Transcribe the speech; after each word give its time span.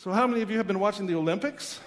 So, 0.00 0.12
how 0.12 0.28
many 0.28 0.42
of 0.42 0.50
you 0.52 0.58
have 0.58 0.68
been 0.68 0.78
watching 0.78 1.08
the 1.08 1.16
Olympics? 1.16 1.80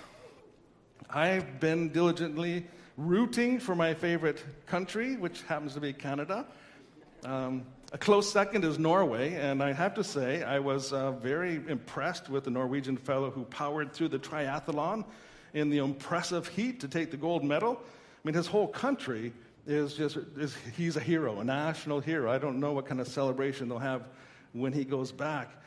I've 1.10 1.61
been 1.61 1.94
diligently 1.94 2.68
rooting 2.98 3.57
for 3.57 3.73
my 3.73 3.94
favorite 3.94 4.44
country, 4.65 5.15
which 5.15 5.43
happens 5.43 5.75
to 5.75 5.79
be 5.79 5.93
Canada. 5.93 6.45
Um, 7.23 7.63
a 7.93 7.97
close 7.97 8.29
second 8.29 8.65
is 8.65 8.77
Norway, 8.77 9.35
and 9.35 9.63
I 9.63 9.71
have 9.71 9.93
to 9.93 10.03
say, 10.03 10.43
I 10.43 10.59
was 10.59 10.91
uh, 10.91 11.13
very 11.13 11.61
impressed 11.69 12.27
with 12.27 12.43
the 12.43 12.51
Norwegian 12.51 12.97
fellow 12.97 13.31
who 13.31 13.46
powered 13.46 13.94
through 13.94 14.10
the 14.10 14.19
triathlon 14.19 15.05
in 15.53 15.69
the 15.69 15.78
impressive 15.78 16.50
heat 16.50 16.82
to 16.82 16.89
take 16.89 17.12
the 17.12 17.18
gold 17.18 17.46
medal. 17.46 17.80
I 17.82 18.28
mean, 18.28 18.36
his 18.36 18.46
whole 18.46 18.68
country 18.68 19.32
is 19.66 19.93
just, 19.93 20.18
is, 20.36 20.54
he's 20.75 20.98
a 20.98 21.02
hero, 21.02 21.39
a 21.39 21.46
national 21.46 22.02
hero. 22.02 22.30
I 22.30 22.39
don't 22.39 22.59
know 22.59 22.73
what 22.73 22.88
kind 22.88 23.00
of 23.00 23.07
celebration 23.07 23.70
they'll 23.70 23.80
have 23.80 24.04
when 24.52 24.73
he 24.73 24.84
goes 24.84 25.14
back. 25.14 25.61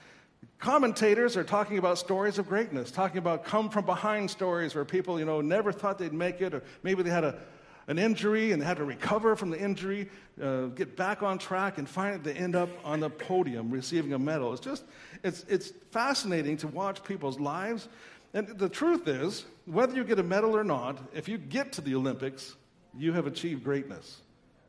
Commentators 0.59 1.37
are 1.37 1.45
talking 1.45 1.79
about 1.79 1.99
stories 1.99 2.39
of 2.39 2.49
greatness, 2.49 2.91
talking 2.91 3.19
about 3.19 3.45
come 3.45 3.71
from 3.71 3.85
behind 3.85 4.31
stories 4.31 4.75
where 4.75 4.85
people, 4.85 5.19
you 5.19 5.25
know, 5.25 5.41
never 5.41 5.73
thought 5.73 5.99
they'd 5.99 6.13
make 6.13 6.41
it, 6.41 6.55
or 6.55 6.63
maybe 6.83 7.03
they 7.03 7.11
had 7.11 7.25
a, 7.25 7.39
an 7.87 7.99
injury 7.99 8.53
and 8.53 8.63
had 8.63 8.79
to 8.79 8.85
recover 8.85 9.37
from 9.37 9.51
the 9.51 9.61
injury, 9.61 10.09
uh, 10.43 10.67
get 10.67 10.97
back 10.97 11.23
on 11.23 11.39
track, 11.39 11.79
and 11.79 11.89
finally 11.89 12.21
they 12.23 12.33
end 12.33 12.57
up 12.57 12.69
on 12.85 13.01
the 13.01 13.11
podium 13.11 13.71
receiving 13.71 14.13
a 14.13 14.19
medal. 14.19 14.53
It's 14.53 14.61
just, 14.61 14.85
it's, 15.23 15.45
it's 15.49 15.73
fascinating 15.91 16.57
to 16.59 16.69
watch 16.69 17.05
people's 17.05 17.39
lives. 17.39 17.89
And 18.33 18.49
the 18.49 18.69
truth 18.69 19.07
is, 19.07 19.45
whether 19.67 19.95
you 19.95 20.05
get 20.05 20.19
a 20.19 20.23
medal 20.23 20.57
or 20.57 20.65
not, 20.65 20.99
if 21.15 21.29
you 21.29 21.39
get 21.39 21.73
to 21.75 21.81
the 21.81 21.95
Olympics, 21.95 22.57
you 22.97 23.13
have 23.13 23.27
achieved 23.27 23.63
greatness. 23.63 24.21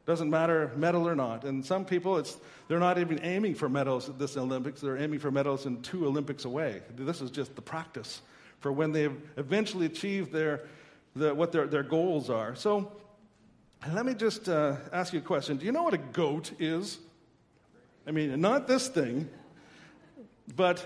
Doesn't 0.05 0.29
matter 0.29 0.71
medal 0.75 1.07
or 1.07 1.15
not. 1.15 1.45
And 1.45 1.65
some 1.65 1.83
people, 1.83 2.17
it's, 2.17 2.37
they're 2.67 2.79
not 2.79 2.99
even 2.99 3.19
aiming 3.23 3.55
for 3.55 3.67
medals 3.67 4.07
at 4.07 4.19
this 4.19 4.37
Olympics. 4.37 4.81
They're 4.81 4.97
aiming 4.97 5.19
for 5.19 5.31
medals 5.31 5.65
in 5.65 5.81
two 5.81 6.05
Olympics 6.05 6.45
away. 6.45 6.81
This 6.95 7.21
is 7.21 7.31
just 7.31 7.55
the 7.55 7.61
practice 7.61 8.21
for 8.59 8.71
when 8.71 8.91
they 8.91 9.09
eventually 9.37 9.87
achieve 9.87 10.31
their, 10.31 10.61
the, 11.15 11.33
what 11.33 11.51
their, 11.51 11.65
their 11.67 11.83
goals 11.83 12.29
are. 12.29 12.55
So 12.55 12.91
let 13.91 14.05
me 14.05 14.13
just 14.13 14.47
uh, 14.47 14.77
ask 14.93 15.13
you 15.13 15.19
a 15.19 15.23
question. 15.23 15.57
Do 15.57 15.65
you 15.65 15.71
know 15.71 15.83
what 15.83 15.93
a 15.93 15.99
goat 15.99 16.51
is? 16.59 16.99
I 18.07 18.11
mean, 18.11 18.39
not 18.39 18.67
this 18.67 18.87
thing, 18.87 19.29
but 20.55 20.85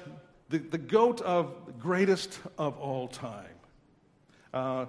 the, 0.50 0.60
the 0.60 0.78
goat 0.78 1.22
of 1.22 1.80
greatest 1.80 2.40
of 2.58 2.78
all 2.80 3.08
time. 3.10 3.46
Uh, 4.54 4.86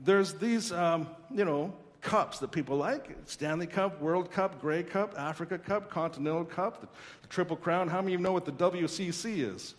there's 0.00 0.34
these, 0.34 0.72
um, 0.72 1.06
you 1.30 1.44
know, 1.44 1.74
cups 2.02 2.40
that 2.40 2.50
people 2.50 2.76
like 2.76 3.16
Stanley 3.24 3.66
Cup, 3.66 4.00
World 4.00 4.30
Cup, 4.30 4.60
Grey 4.60 4.82
Cup, 4.82 5.14
Africa 5.16 5.56
Cup, 5.56 5.88
Continental 5.88 6.44
Cup, 6.44 6.80
the, 6.80 6.88
the 7.22 7.28
Triple 7.28 7.56
Crown. 7.56 7.88
How 7.88 8.02
many 8.02 8.14
of 8.14 8.20
you 8.20 8.24
know 8.24 8.32
what 8.32 8.44
the 8.44 8.52
WCC 8.52 9.54
is? 9.54 9.74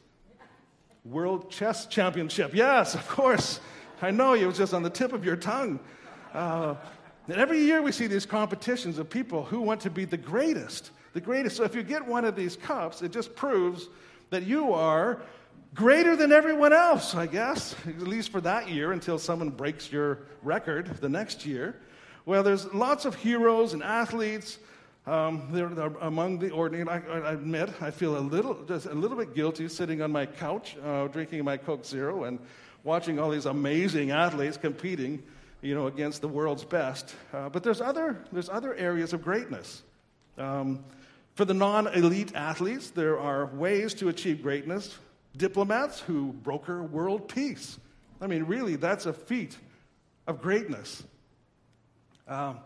World 1.05 1.51
Chess 1.51 1.85
Championship. 1.85 2.53
Yes, 2.53 2.95
of 2.95 3.07
course. 3.09 3.59
I 4.01 4.09
know 4.11 4.33
it 4.33 4.45
was 4.45 4.57
just 4.57 4.73
on 4.73 4.83
the 4.83 4.89
tip 4.89 5.11
of 5.13 5.25
your 5.25 5.35
tongue. 5.35 5.79
Uh, 6.33 6.75
every 7.29 7.59
year 7.59 7.81
we 7.81 7.91
see 7.91 8.07
these 8.07 8.25
competitions 8.25 8.97
of 8.97 9.09
people 9.09 9.43
who 9.43 9.61
want 9.61 9.81
to 9.81 9.89
be 9.89 10.05
the 10.05 10.17
greatest, 10.17 10.91
the 11.11 11.21
greatest. 11.21 11.57
So 11.57 11.63
if 11.63 11.75
you 11.75 11.83
get 11.83 12.05
one 12.05 12.25
of 12.25 12.35
these 12.35 12.55
cups, 12.55 13.01
it 13.01 13.11
just 13.11 13.35
proves 13.35 13.89
that 14.29 14.43
you 14.43 14.73
are 14.73 15.21
greater 15.73 16.15
than 16.15 16.31
everyone 16.31 16.71
else, 16.71 17.15
I 17.15 17.27
guess, 17.27 17.75
at 17.85 17.99
least 17.99 18.31
for 18.31 18.41
that 18.41 18.69
year 18.69 18.93
until 18.93 19.19
someone 19.19 19.49
breaks 19.49 19.91
your 19.91 20.19
record 20.41 20.87
the 21.01 21.09
next 21.09 21.45
year. 21.45 21.75
Well, 22.25 22.43
there's 22.43 22.73
lots 22.73 23.05
of 23.05 23.15
heroes 23.15 23.73
and 23.73 23.83
athletes. 23.83 24.57
Um, 25.05 25.49
they're, 25.51 25.67
they're, 25.67 25.91
among 25.99 26.39
the 26.39 26.51
ordinary. 26.51 26.87
I, 26.87 26.99
I, 26.99 27.33
admit, 27.33 27.69
I 27.81 27.91
feel 27.91 28.17
a 28.17 28.19
little, 28.19 28.63
just 28.63 28.85
a 28.85 28.93
little 28.93 29.17
bit 29.17 29.35
guilty 29.35 29.67
sitting 29.67 30.01
on 30.01 30.11
my 30.11 30.25
couch, 30.25 30.77
uh, 30.83 31.07
drinking 31.07 31.43
my 31.43 31.57
Coke 31.57 31.85
Zero, 31.85 32.23
and 32.23 32.39
watching 32.85 33.19
all 33.19 33.29
these 33.29 33.45
amazing 33.45 34.11
athletes 34.11 34.55
competing, 34.55 35.21
you 35.61 35.75
know, 35.75 35.87
against 35.87 36.21
the 36.21 36.29
world's 36.29 36.63
best. 36.63 37.13
Uh, 37.33 37.49
but 37.49 37.61
there's 37.61 37.81
other, 37.81 38.23
there's 38.31 38.49
other 38.49 38.73
areas 38.75 39.11
of 39.11 39.21
greatness. 39.21 39.83
Um, 40.37 40.85
for 41.35 41.43
the 41.43 41.53
non-elite 41.53 42.35
athletes, 42.35 42.91
there 42.91 43.19
are 43.19 43.47
ways 43.47 43.93
to 43.95 44.07
achieve 44.07 44.41
greatness. 44.41 44.97
Diplomats 45.35 45.99
who 45.99 46.31
broker 46.31 46.83
world 46.83 47.27
peace. 47.27 47.77
I 48.21 48.27
mean, 48.27 48.43
really, 48.43 48.77
that's 48.77 49.07
a 49.07 49.13
feat 49.13 49.57
of 50.27 50.41
greatness. 50.41 51.03
Um, 52.27 52.59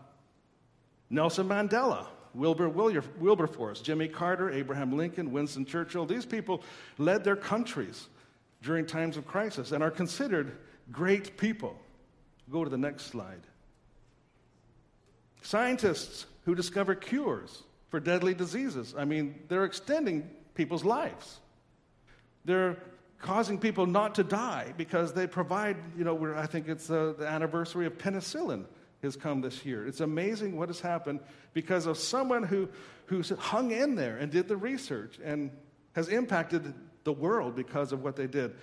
Nelson 1.10 1.48
Mandela, 1.48 2.06
Wilbur 2.34 2.68
Wilberforce, 2.68 3.80
Jimmy 3.80 4.08
Carter, 4.08 4.50
Abraham 4.50 4.96
Lincoln, 4.96 5.32
Winston 5.32 5.64
Churchill, 5.64 6.06
these 6.06 6.26
people 6.26 6.62
led 6.98 7.24
their 7.24 7.36
countries 7.36 8.08
during 8.62 8.86
times 8.86 9.16
of 9.16 9.26
crisis 9.26 9.72
and 9.72 9.82
are 9.82 9.90
considered 9.90 10.52
great 10.92 11.36
people. 11.36 11.76
Go 12.50 12.64
to 12.64 12.70
the 12.70 12.78
next 12.78 13.06
slide. 13.06 13.40
Scientists 15.42 16.26
who 16.44 16.54
discover 16.54 16.94
cures 16.94 17.62
for 17.90 18.00
deadly 18.00 18.34
diseases. 18.34 18.94
I 18.96 19.04
mean, 19.04 19.34
they're 19.48 19.64
extending 19.64 20.28
people's 20.54 20.84
lives. 20.84 21.40
They're 22.44 22.76
causing 23.18 23.58
people 23.58 23.86
not 23.86 24.14
to 24.16 24.24
die 24.24 24.72
because 24.76 25.12
they 25.12 25.26
provide, 25.26 25.76
you 25.96 26.04
know, 26.04 26.34
I 26.36 26.46
think 26.46 26.68
it's 26.68 26.90
uh, 26.90 27.14
the 27.18 27.26
anniversary 27.26 27.86
of 27.86 27.96
penicillin 27.98 28.64
has 29.02 29.16
come 29.16 29.40
this 29.40 29.64
year. 29.64 29.86
It's 29.86 30.00
amazing 30.00 30.56
what 30.56 30.68
has 30.68 30.80
happened 30.80 31.20
because 31.52 31.86
of 31.86 31.98
someone 31.98 32.42
who, 32.42 32.68
who's 33.06 33.30
hung 33.30 33.70
in 33.70 33.94
there 33.94 34.16
and 34.16 34.30
did 34.30 34.48
the 34.48 34.56
research 34.56 35.18
and 35.22 35.50
has 35.92 36.08
impacted 36.08 36.74
the 37.04 37.12
world 37.12 37.54
because 37.54 37.92
of 37.92 38.02
what 38.02 38.16
they 38.16 38.26
did. 38.26 38.54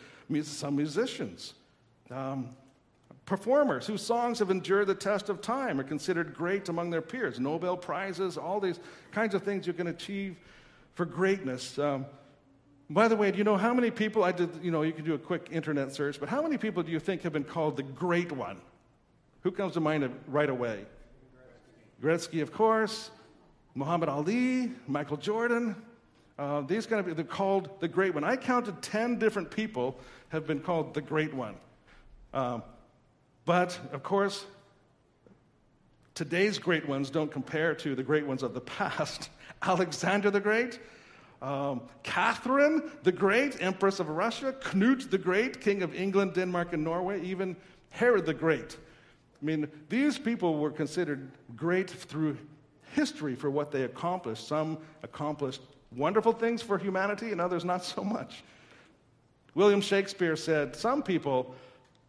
Some 0.43 0.75
musicians, 0.75 1.53
um, 2.11 2.49
performers 3.25 3.87
whose 3.87 4.01
songs 4.01 4.39
have 4.39 4.51
endured 4.51 4.87
the 4.87 4.95
test 4.95 5.29
of 5.29 5.41
time 5.41 5.79
are 5.79 5.83
considered 5.83 6.33
great 6.33 6.69
among 6.69 6.89
their 6.89 7.01
peers. 7.01 7.39
Nobel 7.39 7.77
Prizes, 7.77 8.37
all 8.37 8.59
these 8.59 8.79
kinds 9.11 9.33
of 9.33 9.43
things 9.43 9.65
you 9.65 9.73
can 9.73 9.87
achieve 9.87 10.37
for 10.93 11.05
greatness. 11.05 11.79
Um, 11.79 12.05
by 12.89 13.07
the 13.07 13.15
way, 13.15 13.31
do 13.31 13.37
you 13.37 13.43
know 13.43 13.57
how 13.57 13.73
many 13.73 13.89
people 13.89 14.23
I 14.23 14.31
did, 14.31 14.49
you 14.61 14.69
know, 14.69 14.83
you 14.83 14.93
can 14.93 15.05
do 15.05 15.15
a 15.15 15.19
quick 15.19 15.47
internet 15.51 15.91
search, 15.93 16.19
but 16.19 16.29
how 16.29 16.41
many 16.41 16.57
people 16.57 16.83
do 16.83 16.91
you 16.91 16.99
think 16.99 17.23
have 17.23 17.33
been 17.33 17.43
called 17.43 17.77
the 17.77 17.83
great 17.83 18.31
one? 18.31 18.61
Who 19.45 19.51
comes 19.51 19.73
to 19.73 19.79
mind 19.79 20.09
right 20.27 20.49
away? 20.49 20.85
Gretzky, 22.01 22.41
of 22.41 22.51
course, 22.51 23.11
Muhammad 23.75 24.09
Ali, 24.09 24.71
Michael 24.87 25.17
Jordan. 25.17 25.75
Uh, 26.39 26.61
these 26.61 26.87
kind 26.87 27.07
of 27.07 27.15
they're 27.15 27.23
called 27.23 27.69
the 27.79 27.87
great 27.87 28.15
one. 28.15 28.23
I 28.23 28.37
counted 28.37 28.81
10 28.81 29.19
different 29.19 29.51
people 29.51 29.99
have 30.29 30.47
been 30.47 30.61
called 30.61 30.95
the 30.95 31.01
great 31.01 31.31
one. 31.31 31.53
Um, 32.33 32.63
but, 33.45 33.79
of 33.91 34.01
course, 34.01 34.47
today's 36.15 36.57
great 36.57 36.89
ones 36.89 37.11
don't 37.11 37.31
compare 37.31 37.75
to 37.75 37.93
the 37.93 38.01
great 38.01 38.25
ones 38.25 38.41
of 38.41 38.55
the 38.55 38.61
past. 38.61 39.29
Alexander 39.61 40.31
the 40.31 40.39
Great, 40.39 40.79
um, 41.43 41.81
Catherine 42.01 42.81
the 43.03 43.11
Great, 43.11 43.61
Empress 43.61 43.99
of 43.99 44.09
Russia, 44.09 44.55
Knut 44.59 45.11
the 45.11 45.19
Great, 45.19 45.61
King 45.61 45.83
of 45.83 45.93
England, 45.93 46.33
Denmark, 46.33 46.73
and 46.73 46.83
Norway, 46.83 47.21
even 47.21 47.55
Herod 47.91 48.25
the 48.25 48.33
Great. 48.33 48.77
I 49.41 49.45
mean, 49.45 49.69
these 49.89 50.17
people 50.17 50.57
were 50.57 50.71
considered 50.71 51.29
great 51.55 51.89
through 51.89 52.37
history 52.93 53.35
for 53.35 53.49
what 53.49 53.71
they 53.71 53.83
accomplished. 53.83 54.47
Some 54.47 54.77
accomplished 55.03 55.61
wonderful 55.95 56.33
things 56.33 56.61
for 56.61 56.77
humanity, 56.77 57.31
and 57.31 57.41
others 57.41 57.65
not 57.65 57.83
so 57.83 58.03
much. 58.03 58.43
William 59.53 59.81
Shakespeare 59.81 60.35
said, 60.35 60.75
Some 60.75 61.03
people 61.03 61.55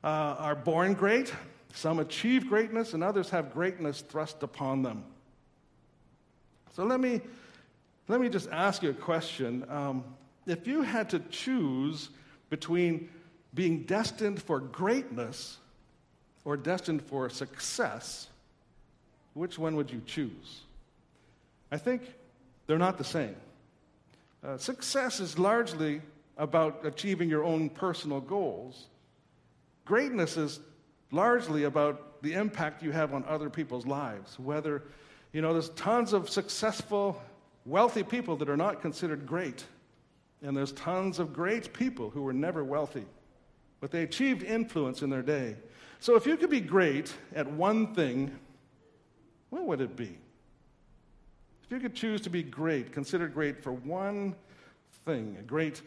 uh, 0.03 0.37
are 0.39 0.55
born 0.55 0.95
great, 0.95 1.33
some 1.73 1.99
achieve 1.99 2.49
greatness, 2.49 2.95
and 2.95 3.03
others 3.03 3.31
have 3.31 3.53
greatness 3.53 4.01
thrust 4.01 4.43
upon 4.43 4.83
them. 4.83 5.05
So 6.75 6.85
let 6.85 7.01
me, 7.01 7.21
let 8.09 8.21
me 8.21 8.29
just 8.29 8.51
ask 8.51 8.83
you 8.83 8.91
a 8.91 8.95
question. 8.95 9.65
Um, 9.69 10.05
if 10.47 10.67
you 10.67 10.83
had 10.83 11.11
to 11.11 11.21
choose 11.31 12.11
between 12.51 13.09
being 13.55 13.84
destined 13.84 14.43
for 14.43 14.61
greatness 14.61 15.59
or 16.47 16.57
destined 16.57 17.03
for 17.03 17.28
success, 17.28 18.28
which 19.34 19.59
one 19.59 19.75
would 19.75 19.91
you 19.91 20.01
choose? 20.07 20.60
I 21.72 21.77
think 21.77 22.03
they're 22.66 22.78
not 22.78 22.98
the 22.98 23.04
same. 23.04 23.34
Uh, 24.47 24.57
success 24.57 25.19
is 25.19 25.41
largely 25.41 26.01
about 26.39 26.87
achieving 26.87 27.28
your 27.28 27.43
own 27.43 27.69
personal 27.69 28.21
goals. 28.21 28.87
Greatness 29.84 30.37
is 30.37 30.60
largely 31.10 31.65
about 31.65 32.22
the 32.22 32.34
impact 32.34 32.81
you 32.81 32.93
have 32.93 33.13
on 33.13 33.25
other 33.25 33.51
people's 33.51 33.84
lives. 33.84 34.39
Whether, 34.39 34.84
you 35.33 35.43
know, 35.43 35.53
there's 35.53 35.71
tons 35.71 36.13
of 36.13 36.31
successful, 36.31 37.21
wealthy 37.65 38.04
people 38.04 38.37
that 38.37 38.48
are 38.48 38.57
not 38.57 38.81
considered 38.81 39.27
great. 39.27 39.65
And 40.43 40.57
there's 40.57 40.72
tons 40.72 41.19
of 41.19 41.33
great 41.33 41.72
people 41.72 42.09
who 42.10 42.22
were 42.22 42.33
never 42.33 42.63
wealthy, 42.63 43.07
but 43.81 43.91
they 43.91 44.04
achieved 44.04 44.45
influence 44.45 45.03
in 45.03 45.10
their 45.10 45.22
day. 45.22 45.57
So, 46.01 46.15
if 46.15 46.27
you 46.27 46.37
could 46.37 46.51
be 46.51 46.60
great 46.60 47.13
at 47.34 47.51
one 47.51 47.95
thing, 47.95 48.31
what 49.51 49.65
would 49.65 49.81
it 49.81 49.97
be? 49.97 50.19
If 51.65 51.72
you 51.72 51.81
could 51.81 51.95
choose 51.95 52.21
to 52.22 52.31
be 52.31 52.43
great, 52.43 52.93
considered 52.93 53.34
great 53.34 53.63
for 53.63 53.72
one 53.72 54.37
thing, 55.04 55.37
a 55.41 55.43
great 55.43 55.83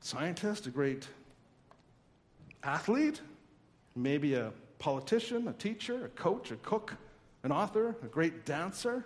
scientist, 0.00 0.66
a 0.66 0.70
great 0.70 1.08
athlete, 2.62 3.20
maybe 3.96 4.34
a 4.34 4.52
politician, 4.78 5.48
a 5.48 5.52
teacher, 5.54 6.04
a 6.04 6.08
coach, 6.10 6.50
a 6.50 6.56
cook, 6.56 6.94
an 7.42 7.50
author, 7.50 7.96
a 8.02 8.06
great 8.06 8.44
dancer. 8.44 9.04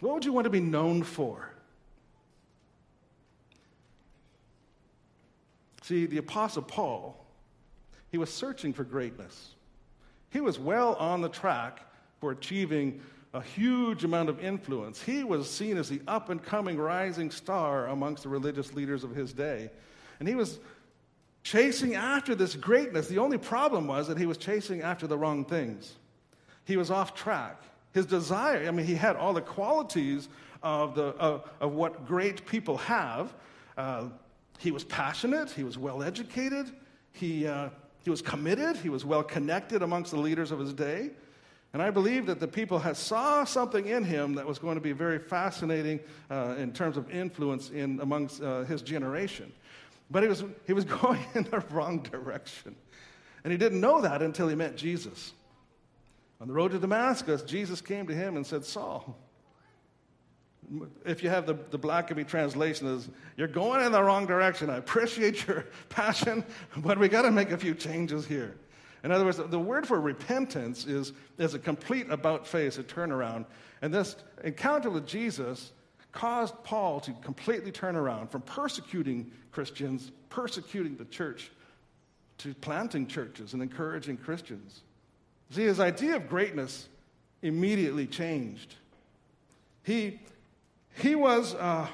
What 0.00 0.14
would 0.14 0.24
you 0.24 0.32
want 0.32 0.44
to 0.44 0.50
be 0.50 0.60
known 0.60 1.02
for? 1.02 1.50
See, 5.82 6.06
the 6.06 6.18
Apostle 6.18 6.62
Paul, 6.62 7.21
he 8.12 8.18
was 8.18 8.32
searching 8.32 8.74
for 8.74 8.84
greatness. 8.84 9.54
He 10.30 10.40
was 10.40 10.58
well 10.58 10.94
on 10.94 11.22
the 11.22 11.30
track 11.30 11.80
for 12.20 12.30
achieving 12.30 13.00
a 13.34 13.40
huge 13.40 14.04
amount 14.04 14.28
of 14.28 14.38
influence. 14.38 15.02
He 15.02 15.24
was 15.24 15.50
seen 15.50 15.78
as 15.78 15.88
the 15.88 16.02
up 16.06 16.28
and 16.28 16.42
coming 16.42 16.76
rising 16.76 17.30
star 17.30 17.86
amongst 17.86 18.24
the 18.24 18.28
religious 18.28 18.74
leaders 18.74 19.02
of 19.02 19.14
his 19.14 19.32
day. 19.32 19.70
And 20.20 20.28
he 20.28 20.34
was 20.34 20.60
chasing 21.42 21.94
after 21.94 22.34
this 22.34 22.54
greatness. 22.54 23.08
The 23.08 23.18
only 23.18 23.38
problem 23.38 23.86
was 23.86 24.08
that 24.08 24.18
he 24.18 24.26
was 24.26 24.36
chasing 24.36 24.82
after 24.82 25.06
the 25.06 25.16
wrong 25.16 25.46
things. 25.46 25.94
He 26.66 26.76
was 26.76 26.90
off 26.90 27.14
track. 27.14 27.62
His 27.94 28.04
desire, 28.04 28.68
I 28.68 28.70
mean, 28.72 28.84
he 28.84 28.94
had 28.94 29.16
all 29.16 29.32
the 29.32 29.40
qualities 29.40 30.28
of, 30.62 30.94
the, 30.94 31.14
of, 31.16 31.48
of 31.60 31.72
what 31.72 32.06
great 32.06 32.44
people 32.44 32.76
have. 32.76 33.34
Uh, 33.76 34.08
he 34.58 34.70
was 34.70 34.84
passionate, 34.84 35.50
he 35.50 35.64
was 35.64 35.78
well 35.78 36.02
educated, 36.02 36.70
he, 37.12 37.46
uh, 37.46 37.70
he 38.02 38.10
was 38.10 38.22
committed, 38.22 38.76
he 38.76 38.88
was 38.88 39.04
well 39.04 39.22
connected 39.22 39.82
amongst 39.82 40.10
the 40.10 40.18
leaders 40.18 40.50
of 40.50 40.58
his 40.58 40.72
day. 40.72 41.10
And 41.72 41.80
I 41.80 41.90
believe 41.90 42.26
that 42.26 42.38
the 42.38 42.48
people 42.48 42.78
had 42.78 42.96
saw 42.96 43.44
something 43.44 43.86
in 43.86 44.04
him 44.04 44.34
that 44.34 44.46
was 44.46 44.58
going 44.58 44.74
to 44.74 44.80
be 44.80 44.92
very 44.92 45.18
fascinating 45.18 46.00
uh, 46.30 46.56
in 46.58 46.72
terms 46.72 46.96
of 46.98 47.10
influence 47.10 47.70
in 47.70 47.98
amongst 48.00 48.42
uh, 48.42 48.64
his 48.64 48.82
generation. 48.82 49.50
But 50.10 50.22
he 50.22 50.28
was, 50.28 50.44
he 50.66 50.74
was 50.74 50.84
going 51.00 51.24
in 51.34 51.44
the 51.44 51.60
wrong 51.70 52.00
direction. 52.02 52.76
And 53.44 53.50
he 53.50 53.56
didn't 53.56 53.80
know 53.80 54.02
that 54.02 54.20
until 54.22 54.48
he 54.48 54.54
met 54.54 54.76
Jesus. 54.76 55.32
On 56.40 56.48
the 56.48 56.52
road 56.52 56.72
to 56.72 56.78
Damascus, 56.78 57.42
Jesus 57.42 57.80
came 57.80 58.06
to 58.06 58.14
him 58.14 58.36
and 58.36 58.46
said, 58.46 58.64
Saul, 58.64 59.16
if 61.04 61.22
you 61.22 61.30
have 61.30 61.46
the, 61.46 61.54
the 61.70 61.78
Blackaby 61.78 62.26
translation 62.26 62.86
is 62.86 63.08
you're 63.36 63.48
going 63.48 63.84
in 63.84 63.92
the 63.92 64.02
wrong 64.02 64.26
direction. 64.26 64.70
I 64.70 64.76
appreciate 64.76 65.46
your 65.46 65.66
passion 65.88 66.44
but 66.76 66.98
we 66.98 67.08
got 67.08 67.22
to 67.22 67.30
make 67.30 67.50
a 67.50 67.58
few 67.58 67.74
changes 67.74 68.26
here. 68.26 68.56
In 69.04 69.10
other 69.10 69.24
words 69.24 69.38
the 69.38 69.58
word 69.58 69.86
for 69.86 70.00
repentance 70.00 70.86
is, 70.86 71.12
is 71.38 71.54
a 71.54 71.58
complete 71.58 72.10
about 72.10 72.46
face 72.46 72.78
a 72.78 72.82
turnaround. 72.82 73.46
And 73.82 73.92
this 73.92 74.16
encounter 74.44 74.90
with 74.90 75.06
jesus 75.06 75.72
caused 76.12 76.54
paul 76.62 77.00
to 77.00 77.12
completely 77.22 77.72
turn 77.72 77.96
around 77.96 78.30
from 78.30 78.42
persecuting 78.42 79.30
christians 79.50 80.12
persecuting 80.28 80.96
the 80.96 81.06
church 81.06 81.50
to 82.38 82.54
planting 82.54 83.06
churches 83.06 83.52
and 83.52 83.62
encouraging 83.62 84.16
christians. 84.16 84.82
See 85.50 85.64
his 85.64 85.80
idea 85.80 86.16
of 86.16 86.28
greatness 86.28 86.88
immediately 87.42 88.06
changed. 88.06 88.76
He 89.82 90.20
he 90.94 91.14
was 91.14 91.54
uh, 91.54 91.86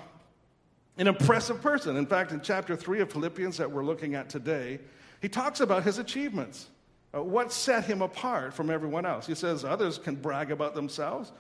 an 0.97 1.07
impressive 1.07 1.63
person. 1.63 1.97
In 1.97 2.07
fact, 2.07 2.33
in 2.33 2.41
chapter 2.41 2.77
3 2.77 3.01
of 3.01 3.13
Philippians 3.13 3.57
that 3.57 3.71
we're 3.71 3.85
looking 3.85 4.15
at 4.15 4.29
today, 4.29 4.81
he 5.21 5.29
talks 5.29 5.61
about 5.61 5.83
his 5.83 5.99
achievements. 5.99 6.69
Uh, 7.15 7.23
what 7.23 7.53
set 7.53 7.85
him 7.85 8.03
apart 8.03 8.53
from 8.53 8.71
everyone 8.71 9.07
else? 9.07 9.27
He 9.27 9.35
says, 9.35 9.65
Others 9.65 9.99
can 9.99 10.15
brag 10.15 10.51
about 10.51 10.75
themselves, 10.75 11.33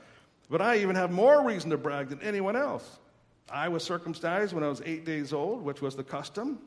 but 0.48 0.62
I 0.62 0.78
even 0.78 0.96
have 0.96 1.10
more 1.10 1.44
reason 1.44 1.70
to 1.70 1.76
brag 1.76 2.08
than 2.08 2.22
anyone 2.22 2.56
else. 2.56 2.98
I 3.50 3.68
was 3.68 3.82
circumcised 3.82 4.52
when 4.52 4.64
I 4.64 4.68
was 4.68 4.82
eight 4.84 5.04
days 5.04 5.32
old, 5.32 5.62
which 5.62 5.80
was 5.80 5.96
the 5.96 6.04
custom. 6.04 6.58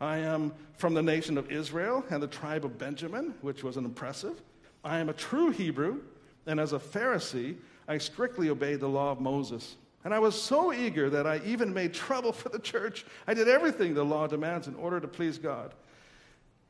I 0.00 0.18
am 0.18 0.52
from 0.76 0.94
the 0.94 1.02
nation 1.02 1.36
of 1.36 1.50
Israel 1.50 2.04
and 2.10 2.22
the 2.22 2.28
tribe 2.28 2.64
of 2.64 2.78
Benjamin, 2.78 3.34
which 3.40 3.64
was 3.64 3.76
an 3.76 3.84
impressive. 3.84 4.40
I 4.84 4.98
am 4.98 5.08
a 5.08 5.12
true 5.12 5.50
Hebrew, 5.50 6.00
and 6.46 6.60
as 6.60 6.72
a 6.72 6.78
Pharisee, 6.78 7.56
I 7.88 7.98
strictly 7.98 8.48
obeyed 8.48 8.80
the 8.80 8.88
law 8.88 9.10
of 9.10 9.20
Moses. 9.20 9.76
And 10.04 10.14
I 10.14 10.18
was 10.18 10.40
so 10.40 10.72
eager 10.72 11.10
that 11.10 11.26
I 11.26 11.40
even 11.44 11.74
made 11.74 11.92
trouble 11.92 12.32
for 12.32 12.48
the 12.48 12.58
church. 12.58 13.04
I 13.26 13.34
did 13.34 13.48
everything 13.48 13.94
the 13.94 14.04
law 14.04 14.26
demands 14.26 14.68
in 14.68 14.74
order 14.76 15.00
to 15.00 15.08
please 15.08 15.38
God. 15.38 15.74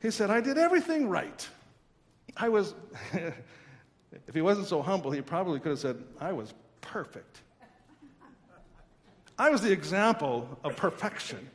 He 0.01 0.11
said, 0.11 0.29
I 0.29 0.41
did 0.41 0.57
everything 0.57 1.09
right. 1.09 1.47
I 2.35 2.49
was, 2.49 2.73
if 3.13 4.33
he 4.33 4.41
wasn't 4.41 4.67
so 4.67 4.81
humble, 4.81 5.11
he 5.11 5.21
probably 5.21 5.59
could 5.59 5.69
have 5.69 5.79
said, 5.79 6.03
I 6.19 6.31
was 6.31 6.53
perfect. 6.81 7.41
I 9.37 9.49
was 9.49 9.61
the 9.61 9.71
example 9.71 10.57
of 10.63 10.75
perfection. 10.75 11.49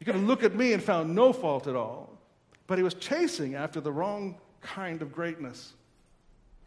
You 0.00 0.06
could 0.06 0.14
have 0.14 0.24
looked 0.24 0.44
at 0.44 0.54
me 0.54 0.72
and 0.72 0.82
found 0.82 1.14
no 1.14 1.32
fault 1.32 1.66
at 1.66 1.76
all. 1.76 2.18
But 2.66 2.78
he 2.78 2.84
was 2.84 2.94
chasing 2.94 3.54
after 3.54 3.80
the 3.80 3.92
wrong 3.92 4.36
kind 4.60 5.02
of 5.02 5.12
greatness. 5.12 5.74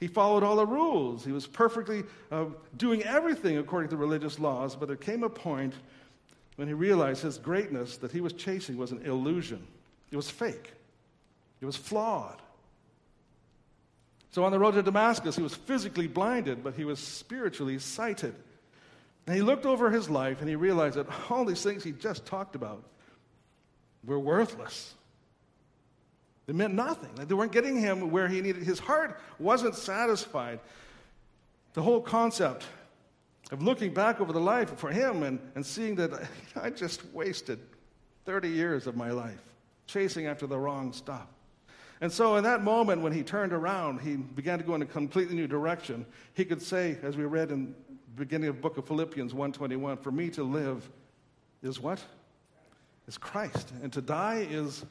He 0.02 0.08
followed 0.08 0.42
all 0.42 0.56
the 0.56 0.66
rules. 0.66 1.24
He 1.24 1.32
was 1.32 1.46
perfectly 1.46 2.04
uh, 2.32 2.46
doing 2.76 3.04
everything 3.04 3.60
according 3.60 3.92
to 3.92 3.98
religious 3.98 4.40
laws, 4.40 4.76
but 4.76 4.88
there 4.88 4.98
came 4.98 5.24
a 5.24 5.30
point 5.30 5.76
when 6.56 6.68
he 6.68 6.74
realized 6.74 7.22
his 7.22 7.38
greatness 7.38 7.98
that 7.98 8.12
he 8.12 8.20
was 8.20 8.34
chasing 8.34 8.78
was 8.78 8.92
an 8.92 9.04
illusion. 9.06 9.66
It 10.12 10.18
was 10.18 10.30
fake, 10.30 10.74
it 11.62 11.66
was 11.66 11.78
flawed. 11.78 12.42
So 14.32 14.44
on 14.44 14.52
the 14.52 14.58
road 14.58 14.74
to 14.74 14.82
Damascus, 14.82 15.36
he 15.36 15.44
was 15.44 15.54
physically 15.54 16.08
blinded, 16.08 16.64
but 16.64 16.74
he 16.74 16.86
was 16.86 17.00
spiritually 17.00 17.78
sighted. 17.78 18.34
And 19.28 19.36
he 19.36 19.42
looked 19.44 19.68
over 19.68 19.92
his 19.92 20.10
life 20.10 20.40
and 20.40 20.50
he 20.50 20.56
realized 20.56 20.96
that 20.96 21.06
all 21.30 21.46
these 21.46 21.62
things 21.62 21.84
he 21.84 21.92
just 21.92 22.26
talked 22.26 22.56
about 22.56 22.84
were 24.04 24.18
worthless. 24.18 24.96
They 26.48 26.54
meant 26.54 26.74
nothing. 26.74 27.10
They 27.16 27.34
weren't 27.34 27.52
getting 27.52 27.80
him 27.80 28.12
where 28.12 28.28
he 28.28 28.42
needed. 28.42 28.64
His 28.64 28.80
heart 28.80 29.20
wasn't 29.40 29.76
satisfied. 29.76 30.60
The 31.74 31.82
whole 31.82 32.02
concept 32.02 32.66
of 33.52 33.62
looking 33.62 33.94
back 33.94 34.20
over 34.20 34.34
the 34.34 34.40
life 34.40 34.78
for 34.78 34.92
him 34.92 35.24
and, 35.24 35.40
and 35.56 35.66
seeing 35.66 35.96
that 35.96 36.12
I 36.56 36.70
just 36.70 37.06
wasted 37.14 37.60
30 38.26 38.50
years 38.50 38.88
of 38.88 38.96
my 38.96 39.12
life 39.12 39.40
chasing 39.88 40.26
after 40.26 40.48
the 40.48 40.58
wrong 40.58 40.94
stuff. 40.94 41.28
And 42.00 42.12
so, 42.12 42.38
in 42.38 42.44
that 42.46 42.64
moment, 42.64 43.02
when 43.02 43.14
he 43.14 43.22
turned 43.22 43.54
around, 43.54 44.02
he 44.02 44.16
began 44.16 44.58
to 44.58 44.64
go 44.64 44.74
in 44.74 44.82
a 44.82 44.86
completely 44.86 45.36
new 45.36 45.48
direction. 45.48 46.06
He 46.34 46.46
could 46.46 46.62
say, 46.62 46.98
as 47.04 47.16
we 47.16 47.26
read 47.26 47.52
in 47.52 47.76
the 48.16 48.26
beginning 48.26 48.50
of 48.50 48.56
the 48.56 48.62
book 48.62 48.78
of 48.78 48.88
Philippians 48.88 49.34
1:21, 49.34 49.98
"For 49.98 50.12
me 50.12 50.30
to 50.32 50.44
live 50.44 50.90
is 51.62 51.80
what? 51.80 52.04
Is 53.08 53.20
Christ, 53.20 53.72
and 53.84 53.94
to 53.94 54.02
die 54.02 54.48
is 54.50 54.84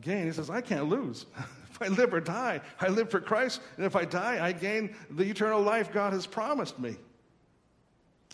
gain. 0.00 0.26
He 0.26 0.32
says, 0.32 0.50
I 0.50 0.60
can't 0.60 0.88
lose. 0.88 1.26
if 1.70 1.82
I 1.82 1.88
live 1.88 2.14
or 2.14 2.20
die, 2.20 2.60
I 2.80 2.88
live 2.88 3.10
for 3.10 3.20
Christ. 3.20 3.60
And 3.76 3.84
if 3.84 3.96
I 3.96 4.04
die, 4.04 4.44
I 4.44 4.52
gain 4.52 4.94
the 5.10 5.24
eternal 5.24 5.60
life 5.60 5.92
God 5.92 6.12
has 6.12 6.26
promised 6.26 6.78
me. 6.78 6.96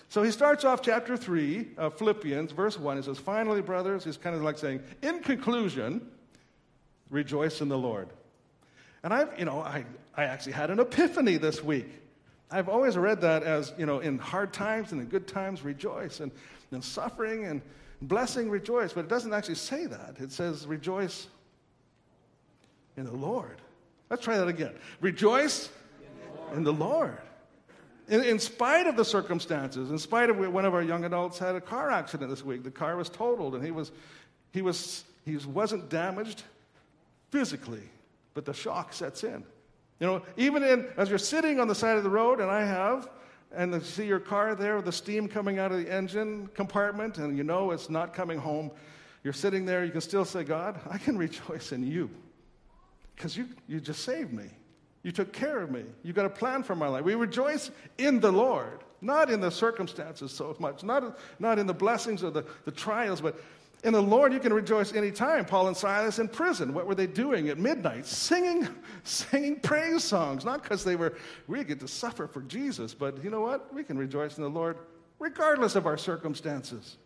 So 0.09 0.23
he 0.23 0.31
starts 0.31 0.65
off 0.65 0.83
chapter 0.83 1.17
3 1.17 1.69
of 1.79 1.97
Philippians, 1.97 2.53
verse 2.53 2.79
1. 2.79 2.99
He 2.99 3.03
says, 3.03 3.19
Finally, 3.19 3.63
brothers, 3.63 4.05
he's 4.05 4.19
kind 4.19 4.37
of 4.37 4.43
like 4.43 4.59
saying, 4.59 4.83
In 5.01 5.21
conclusion, 5.21 6.07
rejoice 7.09 7.61
in 7.61 7.69
the 7.69 7.79
Lord. 7.79 8.09
And 9.03 9.13
I've, 9.13 9.39
you 9.39 9.45
know, 9.45 9.61
I, 9.61 9.85
I 10.17 10.25
actually 10.25 10.53
had 10.53 10.71
an 10.71 10.81
epiphany 10.81 11.39
this 11.39 11.65
week. 11.65 11.89
I've 12.51 12.69
always 12.69 12.99
read 12.99 13.23
that 13.23 13.43
as, 13.43 13.73
you 13.79 13.87
know, 13.87 14.01
in 14.01 14.19
hard 14.19 14.53
times 14.53 14.93
and 14.93 15.01
in 15.01 15.07
good 15.07 15.27
times, 15.27 15.63
rejoice, 15.63 16.21
and 16.21 16.31
in 16.71 16.83
suffering 16.83 17.47
and 17.47 17.63
blessing, 18.03 18.51
rejoice. 18.51 18.93
But 18.93 19.07
it 19.07 19.09
doesn't 19.09 19.33
actually 19.33 19.55
say 19.55 19.87
that. 19.87 20.17
It 20.19 20.31
says, 20.31 20.67
rejoice 20.67 21.29
in 22.97 23.05
the 23.05 23.13
Lord. 23.13 23.61
Let's 24.11 24.23
try 24.23 24.37
that 24.37 24.49
again. 24.49 24.73
Rejoice 25.01 25.71
in 26.55 26.65
the 26.65 26.73
Lord. 26.73 27.19
In, 28.09 28.23
in, 28.25 28.39
spite 28.39 28.87
of 28.87 28.97
the 28.97 29.05
circumstances, 29.05 29.91
in 29.91 29.99
spite 29.99 30.29
of 30.29 30.37
one 30.37 30.65
of 30.65 30.75
our 30.75 30.83
young 30.83 31.05
adults 31.05 31.39
had 31.39 31.55
a 31.55 31.61
car 31.61 31.91
accident 31.91 32.29
this 32.29 32.45
week. 32.45 32.63
The 32.63 32.71
car 32.71 32.97
was 32.97 33.09
totaled 33.09 33.55
and 33.55 33.65
he, 33.65 33.71
was, 33.71 33.93
he, 34.53 34.61
was, 34.61 35.05
he 35.25 35.37
wasn't 35.37 35.89
damaged 35.89 36.43
physically, 37.31 37.89
but 38.35 38.45
the 38.45 38.53
shock 38.53 38.93
sets 38.93 39.25
in. 39.25 39.45
You 40.01 40.07
know, 40.07 40.23
even 40.37 40.63
in, 40.63 40.89
as 40.97 41.09
you're 41.09 41.19
sitting 41.19 41.61
on 41.61 41.69
the 41.69 41.75
side 41.75 41.97
of 41.97 42.03
the 42.03 42.11
road, 42.11 42.41
and 42.41 42.51
I 42.51 42.65
have, 42.65 43.09
and 43.55 43.73
you 43.73 43.81
see 43.81 44.05
your 44.05 44.19
car 44.19 44.55
there 44.55 44.77
with 44.77 44.85
the 44.85 44.93
steam 44.93 45.29
coming 45.29 45.59
out 45.59 45.71
of 45.71 45.79
the 45.79 45.91
engine 45.91 46.49
compartment, 46.55 47.19
and 47.19 47.39
you 47.39 47.45
know 47.45 47.71
it's 47.71 47.89
not 47.89 48.13
coming 48.13 48.39
home, 48.39 48.71
you're 49.23 49.33
sitting 49.33 49.65
there, 49.65 49.85
you 49.85 49.93
can 49.93 50.01
still 50.01 50.25
say, 50.25 50.43
God, 50.43 50.81
I 50.91 50.99
can 50.99 51.17
rejoice 51.17 51.73
in 51.73 51.87
you. 51.87 52.11
Because 53.23 53.37
you, 53.37 53.49
you 53.69 53.79
just 53.79 54.03
saved 54.05 54.33
me. 54.33 54.47
You 55.05 55.13
took 55.13 55.33
care 55.33 55.61
of 55.61 55.71
me. 55.71 55.85
You 56.03 56.13
got 56.13 56.27
a 56.27 56.31
plan 56.31 56.65
for 56.65 56.75
my 56.75 56.89
life. 56.89 57.05
We 57.05 57.15
rejoice 57.15 57.71
in 57.97 58.19
the 58.19 58.33
Lord, 58.33 58.83
not 59.01 59.31
in 59.31 59.41
the 59.41 59.49
circumstances 59.49 60.33
so 60.33 60.57
much, 60.59 60.83
not, 60.83 61.17
not 61.39 61.61
in 61.61 61.69
the 61.69 61.73
blessings 61.73 62.25
or 62.25 62.33
the, 62.33 62.45
the 62.65 62.73
trials, 62.73 63.21
but 63.21 63.41
in 63.85 63.93
the 63.93 64.03
Lord 64.03 64.33
you 64.33 64.41
can 64.41 64.53
rejoice 64.53 64.93
anytime. 64.93 65.45
Paul 65.45 65.69
and 65.69 65.77
Silas 65.77 66.19
in 66.19 66.27
prison, 66.27 66.75
what 66.75 66.89
were 66.89 66.97
they 66.97 67.07
doing 67.07 67.49
at 67.49 67.59
midnight? 67.59 68.07
Singing, 68.07 68.67
singing 69.05 69.61
praise 69.61 70.03
songs. 70.03 70.45
Not 70.45 70.65
because 70.65 70.83
they 70.83 70.97
were, 70.97 71.15
we 71.47 71.63
get 71.63 71.79
to 71.79 71.87
suffer 71.87 72.27
for 72.27 72.41
Jesus, 72.43 72.93
but 72.93 73.23
you 73.23 73.31
know 73.31 73.43
what? 73.43 73.73
We 73.73 73.85
can 73.85 73.97
rejoice 73.97 74.37
in 74.37 74.43
the 74.43 74.51
Lord 74.51 74.79
regardless 75.21 75.77
of 75.77 75.87
our 75.87 75.97
circumstances. 75.97 76.97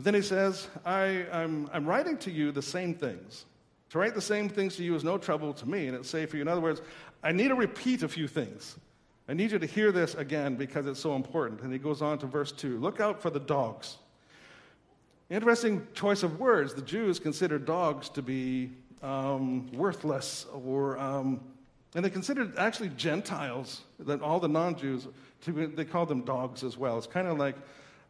Then 0.00 0.14
he 0.14 0.22
says, 0.22 0.68
I, 0.84 1.26
I'm, 1.32 1.68
I'm 1.72 1.86
writing 1.86 2.16
to 2.18 2.30
you 2.30 2.52
the 2.52 2.62
same 2.62 2.94
things. 2.94 3.44
To 3.90 3.98
write 3.98 4.14
the 4.14 4.20
same 4.20 4.48
things 4.48 4.76
to 4.76 4.84
you 4.84 4.94
is 4.96 5.04
no 5.04 5.18
trouble 5.18 5.52
to 5.54 5.68
me, 5.68 5.86
and 5.86 5.96
it's 5.96 6.10
safe 6.10 6.30
for 6.30 6.36
you. 6.36 6.42
In 6.42 6.48
other 6.48 6.60
words, 6.60 6.82
I 7.22 7.30
need 7.30 7.48
to 7.48 7.54
repeat 7.54 8.02
a 8.02 8.08
few 8.08 8.26
things. 8.26 8.76
I 9.28 9.34
need 9.34 9.52
you 9.52 9.58
to 9.58 9.66
hear 9.66 9.92
this 9.92 10.14
again 10.14 10.56
because 10.56 10.86
it's 10.86 11.00
so 11.00 11.14
important. 11.14 11.62
And 11.62 11.72
he 11.72 11.78
goes 11.78 12.02
on 12.02 12.18
to 12.18 12.26
verse 12.26 12.52
2 12.52 12.78
Look 12.78 13.00
out 13.00 13.22
for 13.22 13.30
the 13.30 13.40
dogs. 13.40 13.98
Interesting 15.30 15.86
choice 15.94 16.22
of 16.22 16.38
words. 16.38 16.74
The 16.74 16.82
Jews 16.82 17.18
considered 17.18 17.64
dogs 17.64 18.08
to 18.10 18.22
be 18.22 18.72
um, 19.02 19.70
worthless, 19.72 20.46
or, 20.52 20.98
um, 20.98 21.40
and 21.94 22.04
they 22.04 22.10
considered 22.10 22.58
actually 22.58 22.90
Gentiles, 22.90 23.82
that 24.00 24.20
all 24.20 24.40
the 24.40 24.48
non 24.48 24.76
Jews, 24.76 25.06
they 25.46 25.84
called 25.84 26.08
them 26.08 26.22
dogs 26.22 26.64
as 26.64 26.76
well. 26.76 26.98
It's 26.98 27.06
kind 27.06 27.28
of 27.28 27.38
like 27.38 27.56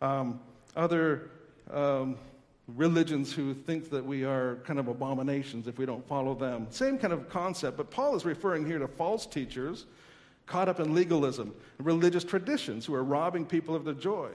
um, 0.00 0.40
other 0.74 1.30
um, 1.70 2.16
religions 2.68 3.32
who 3.32 3.54
think 3.54 3.90
that 3.90 4.04
we 4.04 4.24
are 4.24 4.56
kind 4.64 4.78
of 4.78 4.88
abominations 4.88 5.66
if 5.66 5.78
we 5.78 5.86
don't 5.86 6.06
follow 6.06 6.34
them. 6.34 6.66
Same 6.70 6.98
kind 6.98 7.12
of 7.12 7.28
concept, 7.28 7.76
but 7.76 7.90
Paul 7.90 8.16
is 8.16 8.24
referring 8.24 8.66
here 8.66 8.78
to 8.78 8.88
false 8.88 9.26
teachers 9.26 9.86
caught 10.46 10.68
up 10.68 10.80
in 10.80 10.94
legalism, 10.94 11.54
religious 11.78 12.24
traditions 12.24 12.84
who 12.84 12.94
are 12.94 13.04
robbing 13.04 13.46
people 13.46 13.74
of 13.74 13.84
their 13.84 13.94
joy. 13.94 14.30